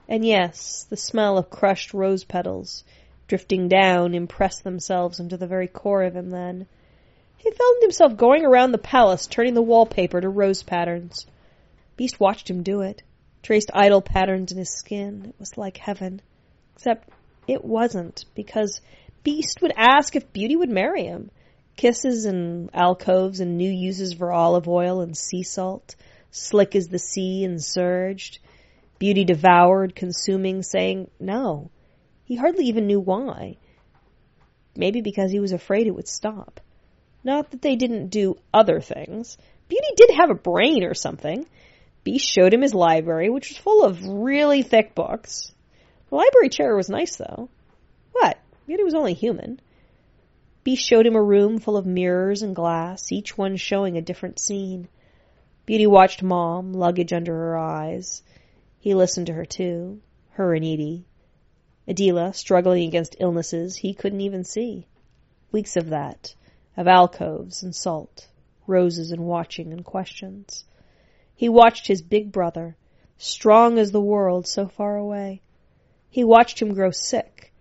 And 0.10 0.26
yes, 0.26 0.88
the 0.90 0.98
smell 0.98 1.38
of 1.38 1.52
crushed 1.52 1.94
rose 1.94 2.24
petals 2.24 2.84
drifting 3.28 3.68
down 3.68 4.16
impressed 4.16 4.64
themselves 4.64 5.20
into 5.20 5.38
the 5.38 5.46
very 5.46 5.68
core 5.68 6.02
of 6.02 6.16
him 6.16 6.32
then. 6.32 6.66
He 7.38 7.52
found 7.52 7.84
himself 7.84 8.18
going 8.18 8.44
around 8.44 8.72
the 8.72 8.80
palace 8.80 9.28
turning 9.28 9.54
the 9.54 9.62
wallpaper 9.62 10.20
to 10.20 10.30
rose 10.30 10.64
patterns. 10.64 11.28
Beast 11.96 12.20
watched 12.20 12.50
him 12.50 12.64
do 12.64 12.82
it, 12.82 13.04
traced 13.44 13.70
idle 13.72 14.02
patterns 14.02 14.52
in 14.52 14.58
his 14.58 14.76
skin. 14.76 15.26
It 15.28 15.36
was 15.38 15.60
like 15.60 15.78
heaven. 15.78 16.24
Except 16.76 17.08
it 17.48 17.64
wasn't, 17.64 18.26
because 18.34 18.82
Beast 19.22 19.62
would 19.62 19.74
ask 19.78 20.16
if 20.16 20.34
Beauty 20.34 20.56
would 20.56 20.72
marry 20.72 21.04
him. 21.04 21.30
Kisses 21.76 22.26
and 22.26 22.70
alcoves 22.74 23.40
and 23.40 23.58
new 23.58 23.70
uses 23.70 24.14
for 24.14 24.32
olive 24.32 24.68
oil 24.68 25.02
and 25.02 25.18
sea 25.18 25.44
salt, 25.44 25.96
slick 26.30 26.76
as 26.76 26.88
the 26.88 27.00
sea 27.00 27.44
and 27.44 27.64
surged. 27.64 28.40
Beauty 29.00 29.26
devoured, 29.26 29.96
consuming, 29.96 30.62
saying 30.64 31.10
no. 31.20 31.72
He 32.26 32.36
hardly 32.36 32.66
even 32.66 32.88
knew 32.88 33.00
why. 33.00 33.58
Maybe 34.76 35.02
because 35.02 35.32
he 35.32 35.40
was 35.40 35.52
afraid 35.52 35.88
it 35.88 35.96
would 35.96 36.08
stop. 36.08 36.60
Not 37.24 37.52
that 37.52 37.62
they 37.62 37.76
didn't 37.76 38.10
do 38.10 38.36
other 38.54 38.80
things. 38.80 39.38
Beauty 39.68 39.88
did 39.96 40.12
have 40.12 40.30
a 40.30 40.36
brain 40.36 40.84
or 40.84 40.94
something. 40.94 41.46
Beast 42.04 42.26
showed 42.28 42.54
him 42.54 42.62
his 42.62 42.74
library, 42.74 43.30
which 43.30 43.50
was 43.50 43.58
full 43.58 43.84
of 43.84 44.06
really 44.06 44.64
thick 44.64 44.96
books. 44.96 45.52
The 46.10 46.16
library 46.16 46.50
chair 46.50 46.76
was 46.76 46.90
nice, 46.90 47.16
though. 47.16 47.50
What? 48.12 48.38
Beauty 48.66 48.84
was 48.84 48.96
only 48.96 49.14
human. 49.14 49.60
Beast 50.64 50.86
showed 50.86 51.08
him 51.08 51.16
a 51.16 51.24
room 51.24 51.58
full 51.58 51.76
of 51.76 51.88
mirrors 51.88 52.44
and 52.44 52.56
glass, 52.56 53.12
each 53.12 53.36
one 53.36 53.56
showing 53.58 53.98
a 53.98 54.02
different 54.02 54.38
scene. 54.38 54.88
Beauty 55.66 55.88
watched 55.88 56.22
Mom, 56.22 56.72
luggage 56.72 57.12
under 57.12 57.34
her 57.34 57.58
eyes. 57.58 58.22
He 58.80 58.94
listened 58.94 59.26
to 59.26 59.34
her 59.34 59.46
too, 59.46 60.02
her 60.34 60.54
and 60.54 60.64
Edie. 60.64 61.06
Adela, 61.88 62.32
struggling 62.34 62.88
against 62.88 63.16
illnesses 63.20 63.78
he 63.78 63.96
couldn't 63.96 64.22
even 64.22 64.44
see. 64.44 64.86
Weeks 65.52 65.76
of 65.76 65.90
that, 65.90 66.36
of 66.78 66.88
alcoves 66.88 67.64
and 67.64 67.76
salt, 67.76 68.28
roses 68.68 69.12
and 69.12 69.26
watching 69.26 69.74
and 69.74 69.84
questions. 69.84 70.64
He 71.36 71.50
watched 71.50 71.88
his 71.88 72.04
big 72.04 72.32
brother, 72.32 72.78
strong 73.18 73.80
as 73.80 73.92
the 73.92 74.00
world 74.00 74.46
so 74.46 74.68
far 74.68 74.96
away. 74.96 75.42
He 76.08 76.24
watched 76.24 76.62
him 76.62 76.76
grow 76.76 76.92
sick. 76.92 77.52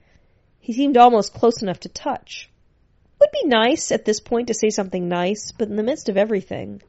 He 0.58 0.74
seemed 0.74 0.98
almost 0.98 1.32
close 1.32 1.62
enough 1.62 1.80
to 1.80 1.88
touch. 1.88 2.49
It 3.20 3.24
would 3.24 3.42
be 3.42 3.48
nice 3.48 3.92
at 3.92 4.06
this 4.06 4.18
point 4.18 4.48
to 4.48 4.54
say 4.54 4.70
something 4.70 5.06
nice, 5.06 5.52
but 5.52 5.68
in 5.68 5.76
the 5.76 5.82
midst 5.82 6.08
of 6.08 6.16
everything, 6.16 6.80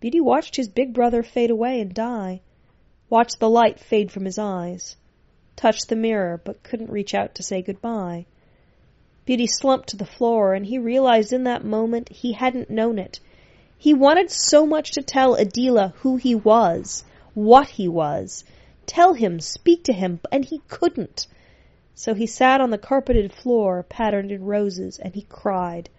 Beauty 0.00 0.20
watched 0.20 0.56
his 0.56 0.68
big 0.68 0.92
brother 0.92 1.22
fade 1.22 1.50
away 1.50 1.80
and 1.80 1.94
die 1.94 2.40
watched 3.08 3.38
the 3.38 3.48
light 3.48 3.78
fade 3.78 4.10
from 4.10 4.24
his 4.24 4.36
eyes, 4.36 4.96
touched 5.54 5.88
the 5.88 5.94
mirror 5.94 6.40
but 6.44 6.62
couldn't 6.64 6.90
reach 6.90 7.14
out 7.14 7.36
to 7.36 7.42
say 7.42 7.62
goodbye. 7.62 8.26
Beauty 9.24 9.46
slumped 9.46 9.88
to 9.88 9.96
the 9.96 10.04
floor 10.04 10.54
and 10.54 10.66
he 10.66 10.78
realized 10.78 11.32
in 11.32 11.44
that 11.44 11.64
moment 11.64 12.08
he 12.08 12.32
hadn't 12.32 12.68
known 12.68 12.98
it. 12.98 13.20
He 13.78 13.94
wanted 13.94 14.30
so 14.30 14.66
much 14.66 14.90
to 14.92 15.02
tell 15.02 15.34
Adela 15.34 15.94
who 15.98 16.16
he 16.16 16.34
was, 16.34 17.04
what 17.34 17.68
he 17.68 17.86
was, 17.86 18.44
tell 18.86 19.14
him, 19.14 19.38
speak 19.38 19.84
to 19.84 19.92
him, 19.92 20.18
and 20.32 20.44
he 20.44 20.60
couldn't. 20.66 21.28
So 21.96 22.14
he 22.14 22.26
sat 22.26 22.60
on 22.60 22.70
the 22.70 22.78
carpeted 22.78 23.32
floor 23.32 23.82
patterned 23.82 24.30
in 24.30 24.44
roses 24.44 24.98
and 24.98 25.14
he 25.14 25.22
cried, 25.22 25.90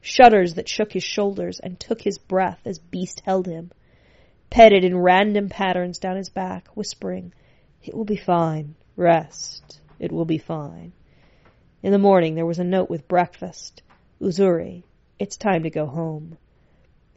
shudders 0.00 0.54
that 0.54 0.68
shook 0.68 0.92
his 0.92 1.02
shoulders 1.02 1.58
and 1.58 1.80
took 1.80 2.02
his 2.02 2.18
breath 2.18 2.60
as 2.64 2.78
Beast 2.78 3.22
held 3.24 3.46
him 3.46 3.72
petted 4.50 4.82
in 4.84 4.96
random 4.96 5.48
patterns 5.48 5.98
down 5.98 6.16
his 6.16 6.30
back, 6.30 6.68
whispering, 6.68 7.32
It 7.82 7.94
will 7.94 8.04
be 8.04 8.16
fine. 8.16 8.74
Rest. 8.96 9.80
It 9.98 10.10
will 10.10 10.24
be 10.24 10.38
fine. 10.38 10.92
In 11.82 11.92
the 11.92 11.98
morning 11.98 12.34
there 12.34 12.46
was 12.46 12.58
a 12.58 12.64
note 12.64 12.90
with 12.90 13.08
breakfast. 13.08 13.82
Uzuri, 14.20 14.84
it's 15.18 15.36
time 15.36 15.62
to 15.62 15.70
go 15.70 15.86
home. 15.86 16.38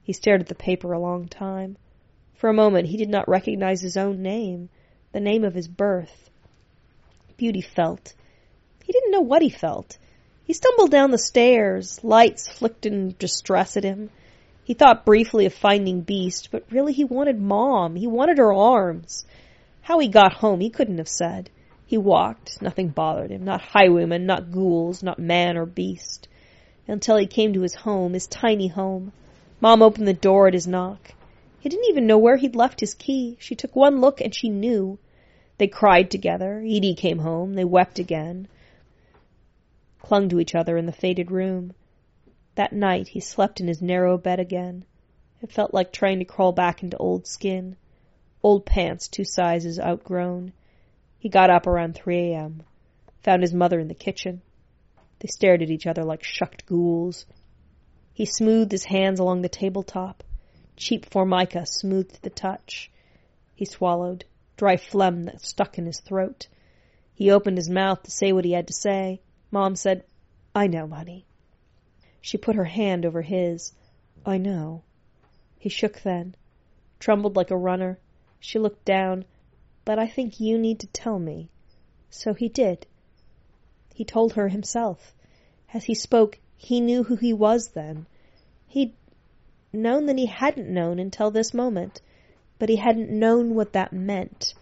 He 0.04 0.14
stared 0.14 0.42
at 0.42 0.48
the 0.48 0.56
paper 0.56 0.94
a 0.94 1.00
long 1.00 1.28
time. 1.28 1.78
For 2.34 2.50
a 2.50 2.54
moment 2.54 2.88
he 2.88 2.98
did 2.98 3.10
not 3.10 3.30
recognize 3.30 3.82
his 3.82 3.98
own 3.98 4.22
name, 4.22 4.70
the 5.12 5.20
name 5.20 5.44
of 5.44 5.54
his 5.54 5.68
birth. 5.68 6.30
Beauty 7.38 7.62
felt. 7.62 8.14
He 8.84 8.94
didn't 8.94 9.12
know 9.12 9.22
what 9.22 9.42
he 9.42 9.50
felt. 9.50 9.98
He 10.44 10.54
stumbled 10.54 10.92
down 10.92 11.12
the 11.12 11.18
stairs, 11.18 12.04
lights 12.04 12.48
flicked 12.48 12.86
in 12.86 13.16
distress 13.18 13.78
at 13.78 13.84
him. 13.84 14.10
He 14.64 14.74
thought 14.74 15.06
briefly 15.06 15.46
of 15.46 15.54
finding 15.54 16.02
Beast, 16.02 16.50
but 16.52 16.66
really 16.72 16.94
he 16.94 17.04
wanted 17.04 17.40
Mom. 17.40 17.96
He 17.96 18.08
wanted 18.08 18.38
her 18.38 18.54
arms. 18.54 19.26
How 19.82 20.00
he 20.00 20.08
got 20.08 20.34
home 20.34 20.60
he 20.60 20.70
couldn't 20.70 20.98
have 20.98 21.08
said. 21.08 21.50
He 21.86 21.98
walked. 21.98 22.62
Nothing 22.62 22.90
bothered 22.90 23.32
him. 23.32 23.44
Not 23.44 23.62
highwaymen, 23.62 24.26
not 24.26 24.52
ghouls, 24.52 25.04
not 25.04 25.20
man 25.20 25.58
or 25.58 25.66
beast. 25.66 26.28
Until 26.88 27.18
he 27.18 27.28
came 27.28 27.54
to 27.54 27.62
his 27.62 27.76
home, 27.76 28.14
his 28.14 28.28
tiny 28.28 28.68
home. 28.68 29.12
Mom 29.60 29.82
opened 29.82 30.08
the 30.08 30.14
door 30.14 30.48
at 30.48 30.54
his 30.54 30.68
knock. 30.68 31.14
He 31.60 31.70
didn't 31.70 31.90
even 31.90 32.08
know 32.08 32.18
where 32.18 32.38
he'd 32.38 32.56
left 32.56 32.80
his 32.80 32.94
key. 32.94 33.38
She 33.40 33.56
took 33.56 33.76
one 33.76 34.02
look 34.02 34.20
and 34.20 34.34
she 34.34 34.50
knew. 34.50 34.98
They 35.58 35.68
cried 35.68 36.10
together. 36.10 36.60
Edie 36.60 36.96
came 36.96 37.20
home. 37.20 37.54
They 37.54 37.66
wept 37.66 38.00
again. 38.00 38.48
Clung 40.02 40.30
to 40.30 40.40
each 40.40 40.56
other 40.56 40.78
in 40.78 40.86
the 40.86 40.92
faded 40.92 41.32
room. 41.32 41.74
That 42.56 42.74
night 42.74 43.10
he 43.10 43.20
slept 43.20 43.62
in 43.62 43.68
his 43.68 43.82
narrow 43.82 44.18
bed 44.18 44.40
again. 44.40 44.86
It 45.42 45.52
felt 45.52 45.74
like 45.74 45.92
trying 45.92 46.20
to 46.20 46.26
crawl 46.26 46.52
back 46.52 46.84
into 46.84 46.98
old 46.98 47.26
skin. 47.28 47.78
Old 48.44 48.66
pants 48.66 49.08
two 49.08 49.24
sizes 49.24 49.80
outgrown. 49.80 50.54
He 51.20 51.30
got 51.30 51.50
up 51.50 51.68
around 51.68 51.96
3 51.96 52.18
a.m. 52.18 52.64
Found 53.22 53.44
his 53.44 53.54
mother 53.54 53.80
in 53.80 53.88
the 53.88 53.94
kitchen. 53.94 54.42
They 55.20 55.28
stared 55.28 55.62
at 55.62 55.70
each 55.70 55.86
other 55.86 56.04
like 56.04 56.24
shucked 56.24 56.66
ghouls. 56.66 57.26
He 58.14 58.26
smoothed 58.26 58.72
his 58.72 58.86
hands 58.86 59.20
along 59.20 59.42
the 59.42 59.50
tabletop. 59.50 60.24
Cheap 60.76 61.06
formica 61.06 61.66
smoothed 61.68 62.16
to 62.16 62.22
the 62.24 62.32
touch. 62.32 62.90
He 63.56 63.66
swallowed, 63.66 64.26
dry 64.58 64.78
phlegm 64.78 65.26
that 65.26 65.46
stuck 65.46 65.78
in 65.78 65.86
his 65.86 66.00
throat. 66.00 66.48
He 67.14 67.30
opened 67.30 67.58
his 67.58 67.70
mouth 67.70 68.02
to 68.04 68.12
say 68.12 68.34
what 68.34 68.46
he 68.46 68.54
had 68.54 68.68
to 68.68 68.74
say. 68.74 69.22
Mom 69.52 69.76
said, 69.76 70.04
I 70.56 70.68
know, 70.68 70.88
honey. 70.88 71.26
She 72.22 72.38
put 72.38 72.56
her 72.56 72.66
hand 72.66 73.06
over 73.06 73.22
his. 73.22 73.74
I 74.26 74.38
know. 74.38 74.84
He 75.60 75.70
shook 75.70 76.02
then, 76.02 76.36
trembled 77.00 77.36
like 77.36 77.52
a 77.52 77.58
runner. 77.58 78.00
She 78.40 78.60
looked 78.60 78.86
down. 78.86 79.26
But 79.84 80.00
I 80.00 80.08
think 80.08 80.40
you 80.40 80.58
need 80.58 80.80
to 80.80 80.88
tell 80.88 81.20
me. 81.20 81.50
So 82.10 82.34
he 82.34 82.48
did. 82.48 82.88
He 83.94 84.06
told 84.06 84.34
her 84.34 84.48
himself. 84.48 85.14
As 85.74 85.86
he 85.86 85.96
spoke, 85.96 86.40
he 86.56 86.80
knew 86.80 87.04
who 87.04 87.16
he 87.16 87.34
was 87.34 87.70
then. 87.70 88.06
He'd 88.68 88.94
known 89.74 90.06
that 90.06 90.18
he 90.18 90.28
hadn't 90.28 90.70
known 90.70 91.00
until 91.00 91.32
this 91.32 91.54
moment, 91.54 92.02
but 92.60 92.70
he 92.70 92.76
hadn't 92.76 93.10
known 93.10 93.56
what 93.56 93.74
that 93.74 93.92
meant. 93.92 94.54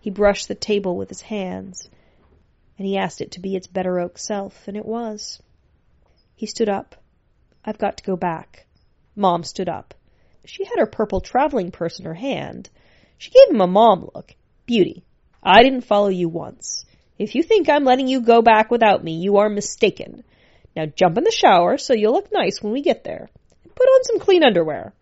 He 0.00 0.10
brushed 0.10 0.48
the 0.48 0.54
table 0.54 0.96
with 0.96 1.08
his 1.08 1.22
hands, 1.22 1.88
and 2.78 2.86
he 2.86 2.96
asked 2.96 3.20
it 3.20 3.32
to 3.32 3.40
be 3.40 3.56
its 3.56 3.66
better 3.66 3.98
oak 3.98 4.18
self, 4.18 4.68
and 4.68 4.76
it 4.76 4.84
was. 4.84 5.40
He 6.34 6.46
stood 6.46 6.68
up. 6.68 6.94
I've 7.64 7.78
got 7.78 7.96
to 7.98 8.04
go 8.04 8.16
back. 8.16 8.66
Mom 9.14 9.42
stood 9.42 9.68
up. 9.68 9.94
She 10.44 10.64
had 10.64 10.78
her 10.78 10.86
purple 10.86 11.20
traveling 11.20 11.70
purse 11.70 11.98
in 11.98 12.04
her 12.04 12.14
hand. 12.14 12.68
She 13.18 13.30
gave 13.30 13.48
him 13.48 13.60
a 13.60 13.66
mom 13.66 14.08
look. 14.14 14.34
Beauty, 14.66 15.04
I 15.42 15.62
didn't 15.62 15.82
follow 15.82 16.08
you 16.08 16.28
once. 16.28 16.84
If 17.18 17.34
you 17.34 17.42
think 17.42 17.68
I'm 17.68 17.84
letting 17.84 18.08
you 18.08 18.20
go 18.20 18.42
back 18.42 18.70
without 18.70 19.02
me, 19.02 19.18
you 19.18 19.38
are 19.38 19.48
mistaken. 19.48 20.22
Now 20.76 20.86
jump 20.86 21.16
in 21.16 21.24
the 21.24 21.30
shower 21.30 21.78
so 21.78 21.94
you'll 21.94 22.12
look 22.12 22.30
nice 22.30 22.62
when 22.62 22.72
we 22.72 22.82
get 22.82 23.04
there. 23.04 23.30
Put 23.74 23.86
on 23.86 24.04
some 24.04 24.18
clean 24.18 24.44
underwear. 24.44 24.92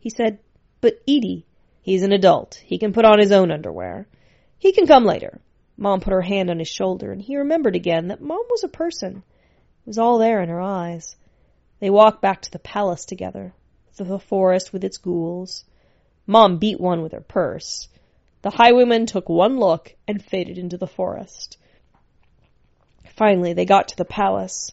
He 0.00 0.10
said, 0.10 0.38
But 0.80 1.00
Edie, 1.08 1.46
he's 1.80 2.02
an 2.02 2.12
adult. 2.12 2.62
He 2.64 2.78
can 2.78 2.92
put 2.92 3.04
on 3.04 3.18
his 3.18 3.32
own 3.32 3.50
underwear. 3.50 4.06
He 4.58 4.72
can 4.72 4.86
come 4.86 5.04
later. 5.04 5.40
Mom 5.76 6.00
put 6.00 6.12
her 6.12 6.22
hand 6.22 6.50
on 6.50 6.58
his 6.58 6.68
shoulder, 6.68 7.12
and 7.12 7.22
he 7.22 7.36
remembered 7.36 7.74
again 7.74 8.08
that 8.08 8.20
Mom 8.20 8.44
was 8.50 8.62
a 8.62 8.68
person. 8.68 9.16
It 9.18 9.86
was 9.86 9.98
all 9.98 10.18
there 10.18 10.42
in 10.42 10.48
her 10.48 10.60
eyes. 10.60 11.16
They 11.80 11.90
walked 11.90 12.22
back 12.22 12.42
to 12.42 12.50
the 12.50 12.58
palace 12.58 13.04
together, 13.04 13.54
through 13.92 14.06
the 14.06 14.18
forest 14.18 14.72
with 14.72 14.84
its 14.84 14.98
ghouls. 14.98 15.64
Mom 16.26 16.58
beat 16.58 16.80
one 16.80 17.02
with 17.02 17.12
her 17.12 17.20
purse. 17.20 17.88
The 18.42 18.50
highwayman 18.50 19.06
took 19.06 19.28
one 19.28 19.58
look 19.58 19.94
and 20.06 20.22
faded 20.22 20.58
into 20.58 20.76
the 20.76 20.86
forest. 20.86 21.58
Finally, 23.16 23.52
they 23.52 23.64
got 23.64 23.88
to 23.88 23.96
the 23.96 24.04
palace. 24.04 24.70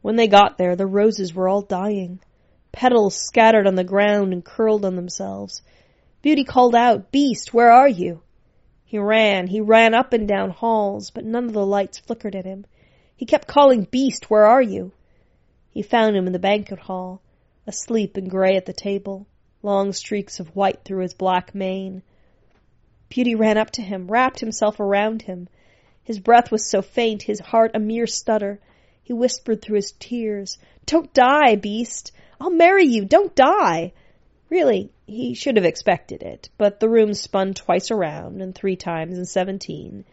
When 0.00 0.16
they 0.16 0.26
got 0.26 0.58
there, 0.58 0.76
the 0.76 0.86
roses 0.86 1.34
were 1.34 1.48
all 1.48 1.62
dying. 1.62 2.20
Petals 2.72 3.16
scattered 3.16 3.66
on 3.66 3.74
the 3.74 3.84
ground 3.84 4.32
and 4.32 4.44
curled 4.44 4.84
on 4.84 4.96
themselves. 4.96 5.62
Beauty 6.22 6.44
called 6.44 6.74
out, 6.74 7.12
Beast, 7.12 7.52
where 7.52 7.70
are 7.70 7.88
you? 7.88 8.22
He 8.92 8.98
ran, 8.98 9.46
he 9.46 9.58
ran 9.58 9.94
up 9.94 10.12
and 10.12 10.28
down 10.28 10.50
halls, 10.50 11.08
but 11.08 11.24
none 11.24 11.46
of 11.46 11.54
the 11.54 11.64
lights 11.64 11.98
flickered 11.98 12.36
at 12.36 12.44
him. 12.44 12.66
He 13.16 13.24
kept 13.24 13.48
calling, 13.48 13.84
Beast, 13.90 14.28
where 14.28 14.44
are 14.44 14.60
you? 14.60 14.92
He 15.70 15.80
found 15.80 16.14
him 16.14 16.26
in 16.26 16.34
the 16.34 16.38
banquet 16.38 16.80
hall, 16.80 17.22
asleep 17.66 18.18
and 18.18 18.28
gray 18.28 18.54
at 18.54 18.66
the 18.66 18.74
table, 18.74 19.26
long 19.62 19.94
streaks 19.94 20.40
of 20.40 20.54
white 20.54 20.84
through 20.84 21.00
his 21.00 21.14
black 21.14 21.54
mane. 21.54 22.02
Beauty 23.08 23.34
ran 23.34 23.56
up 23.56 23.70
to 23.70 23.80
him, 23.80 24.08
wrapped 24.08 24.40
himself 24.40 24.78
around 24.78 25.22
him. 25.22 25.48
His 26.04 26.18
breath 26.20 26.52
was 26.52 26.68
so 26.68 26.82
faint, 26.82 27.22
his 27.22 27.40
heart 27.40 27.70
a 27.72 27.78
mere 27.78 28.06
stutter. 28.06 28.60
He 29.02 29.14
whispered 29.14 29.62
through 29.62 29.76
his 29.76 29.92
tears, 29.92 30.58
Don't 30.84 31.14
die, 31.14 31.56
beast! 31.56 32.12
I'll 32.38 32.50
marry 32.50 32.84
you! 32.84 33.06
Don't 33.06 33.34
die! 33.34 33.94
Really, 34.52 34.92
he 35.06 35.32
should 35.32 35.56
have 35.56 35.64
expected 35.64 36.22
it, 36.22 36.50
but 36.58 36.78
the 36.78 36.90
room 36.90 37.14
spun 37.14 37.54
twice 37.54 37.90
around 37.90 38.42
and 38.42 38.54
three 38.54 38.76
times 38.76 39.16
in 39.16 39.24
seventeen. 39.24 40.04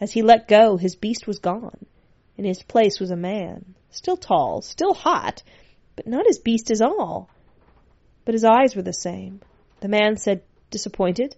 As 0.00 0.10
he 0.10 0.22
let 0.22 0.48
go, 0.48 0.76
his 0.76 0.96
beast 0.96 1.28
was 1.28 1.38
gone. 1.38 1.86
In 2.36 2.44
his 2.44 2.64
place 2.64 2.98
was 2.98 3.12
a 3.12 3.16
man, 3.16 3.76
still 3.90 4.16
tall, 4.16 4.60
still 4.60 4.92
hot, 4.92 5.44
but 5.94 6.08
not 6.08 6.26
as 6.28 6.40
beast 6.40 6.72
as 6.72 6.82
all. 6.82 7.30
But 8.24 8.34
his 8.34 8.42
eyes 8.42 8.74
were 8.74 8.82
the 8.82 8.92
same. 8.92 9.40
The 9.78 9.86
man 9.86 10.16
said, 10.16 10.42
disappointed? 10.70 11.36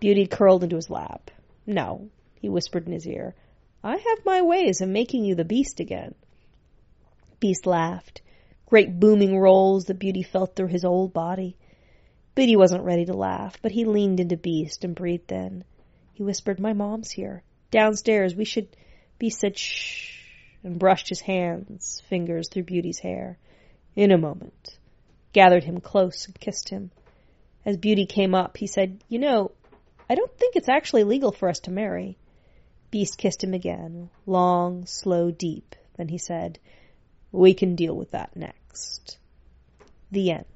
Beauty 0.00 0.26
curled 0.26 0.64
into 0.64 0.76
his 0.76 0.88
lap. 0.88 1.30
No, 1.66 2.08
he 2.40 2.48
whispered 2.48 2.86
in 2.86 2.94
his 2.94 3.06
ear. 3.06 3.34
I 3.84 3.98
have 3.98 4.24
my 4.24 4.40
ways 4.40 4.80
of 4.80 4.88
making 4.88 5.26
you 5.26 5.34
the 5.34 5.44
beast 5.44 5.80
again. 5.80 6.14
Beast 7.40 7.66
laughed. 7.66 8.22
Great 8.72 8.98
booming 8.98 9.38
rolls 9.38 9.84
that 9.84 9.98
Beauty 9.98 10.22
felt 10.22 10.56
through 10.56 10.68
his 10.68 10.82
old 10.82 11.12
body. 11.12 11.58
Beauty 12.34 12.56
wasn't 12.56 12.82
ready 12.82 13.04
to 13.04 13.12
laugh, 13.12 13.58
but 13.60 13.72
he 13.72 13.84
leaned 13.84 14.18
into 14.18 14.34
Beast 14.34 14.82
and 14.82 14.94
breathed 14.94 15.30
in. 15.30 15.62
He 16.14 16.22
whispered, 16.22 16.58
My 16.58 16.72
mom's 16.72 17.10
here. 17.10 17.42
Downstairs. 17.70 18.34
We 18.34 18.46
should 18.46 18.74
Beast 19.18 19.40
said 19.40 19.58
shh 19.58 20.24
and 20.64 20.78
brushed 20.78 21.10
his 21.10 21.20
hands, 21.20 22.00
fingers 22.08 22.48
through 22.48 22.62
Beauty's 22.62 23.00
hair. 23.00 23.36
In 23.94 24.10
a 24.10 24.16
moment. 24.16 24.78
Gathered 25.34 25.64
him 25.64 25.78
close 25.78 26.24
and 26.24 26.40
kissed 26.40 26.70
him. 26.70 26.92
As 27.66 27.76
Beauty 27.76 28.06
came 28.06 28.34
up, 28.34 28.56
he 28.56 28.66
said, 28.66 29.04
You 29.06 29.18
know, 29.18 29.50
I 30.08 30.14
don't 30.14 30.34
think 30.38 30.56
it's 30.56 30.70
actually 30.70 31.04
legal 31.04 31.30
for 31.30 31.50
us 31.50 31.60
to 31.60 31.70
marry. 31.70 32.16
Beast 32.90 33.18
kissed 33.18 33.44
him 33.44 33.52
again, 33.52 34.08
long, 34.24 34.86
slow, 34.86 35.30
deep. 35.30 35.76
Then 35.98 36.08
he 36.08 36.16
said, 36.16 36.58
We 37.32 37.52
can 37.52 37.76
deal 37.76 37.94
with 37.94 38.12
that 38.12 38.34
next. 38.72 39.18
The 40.10 40.30
end. 40.30 40.51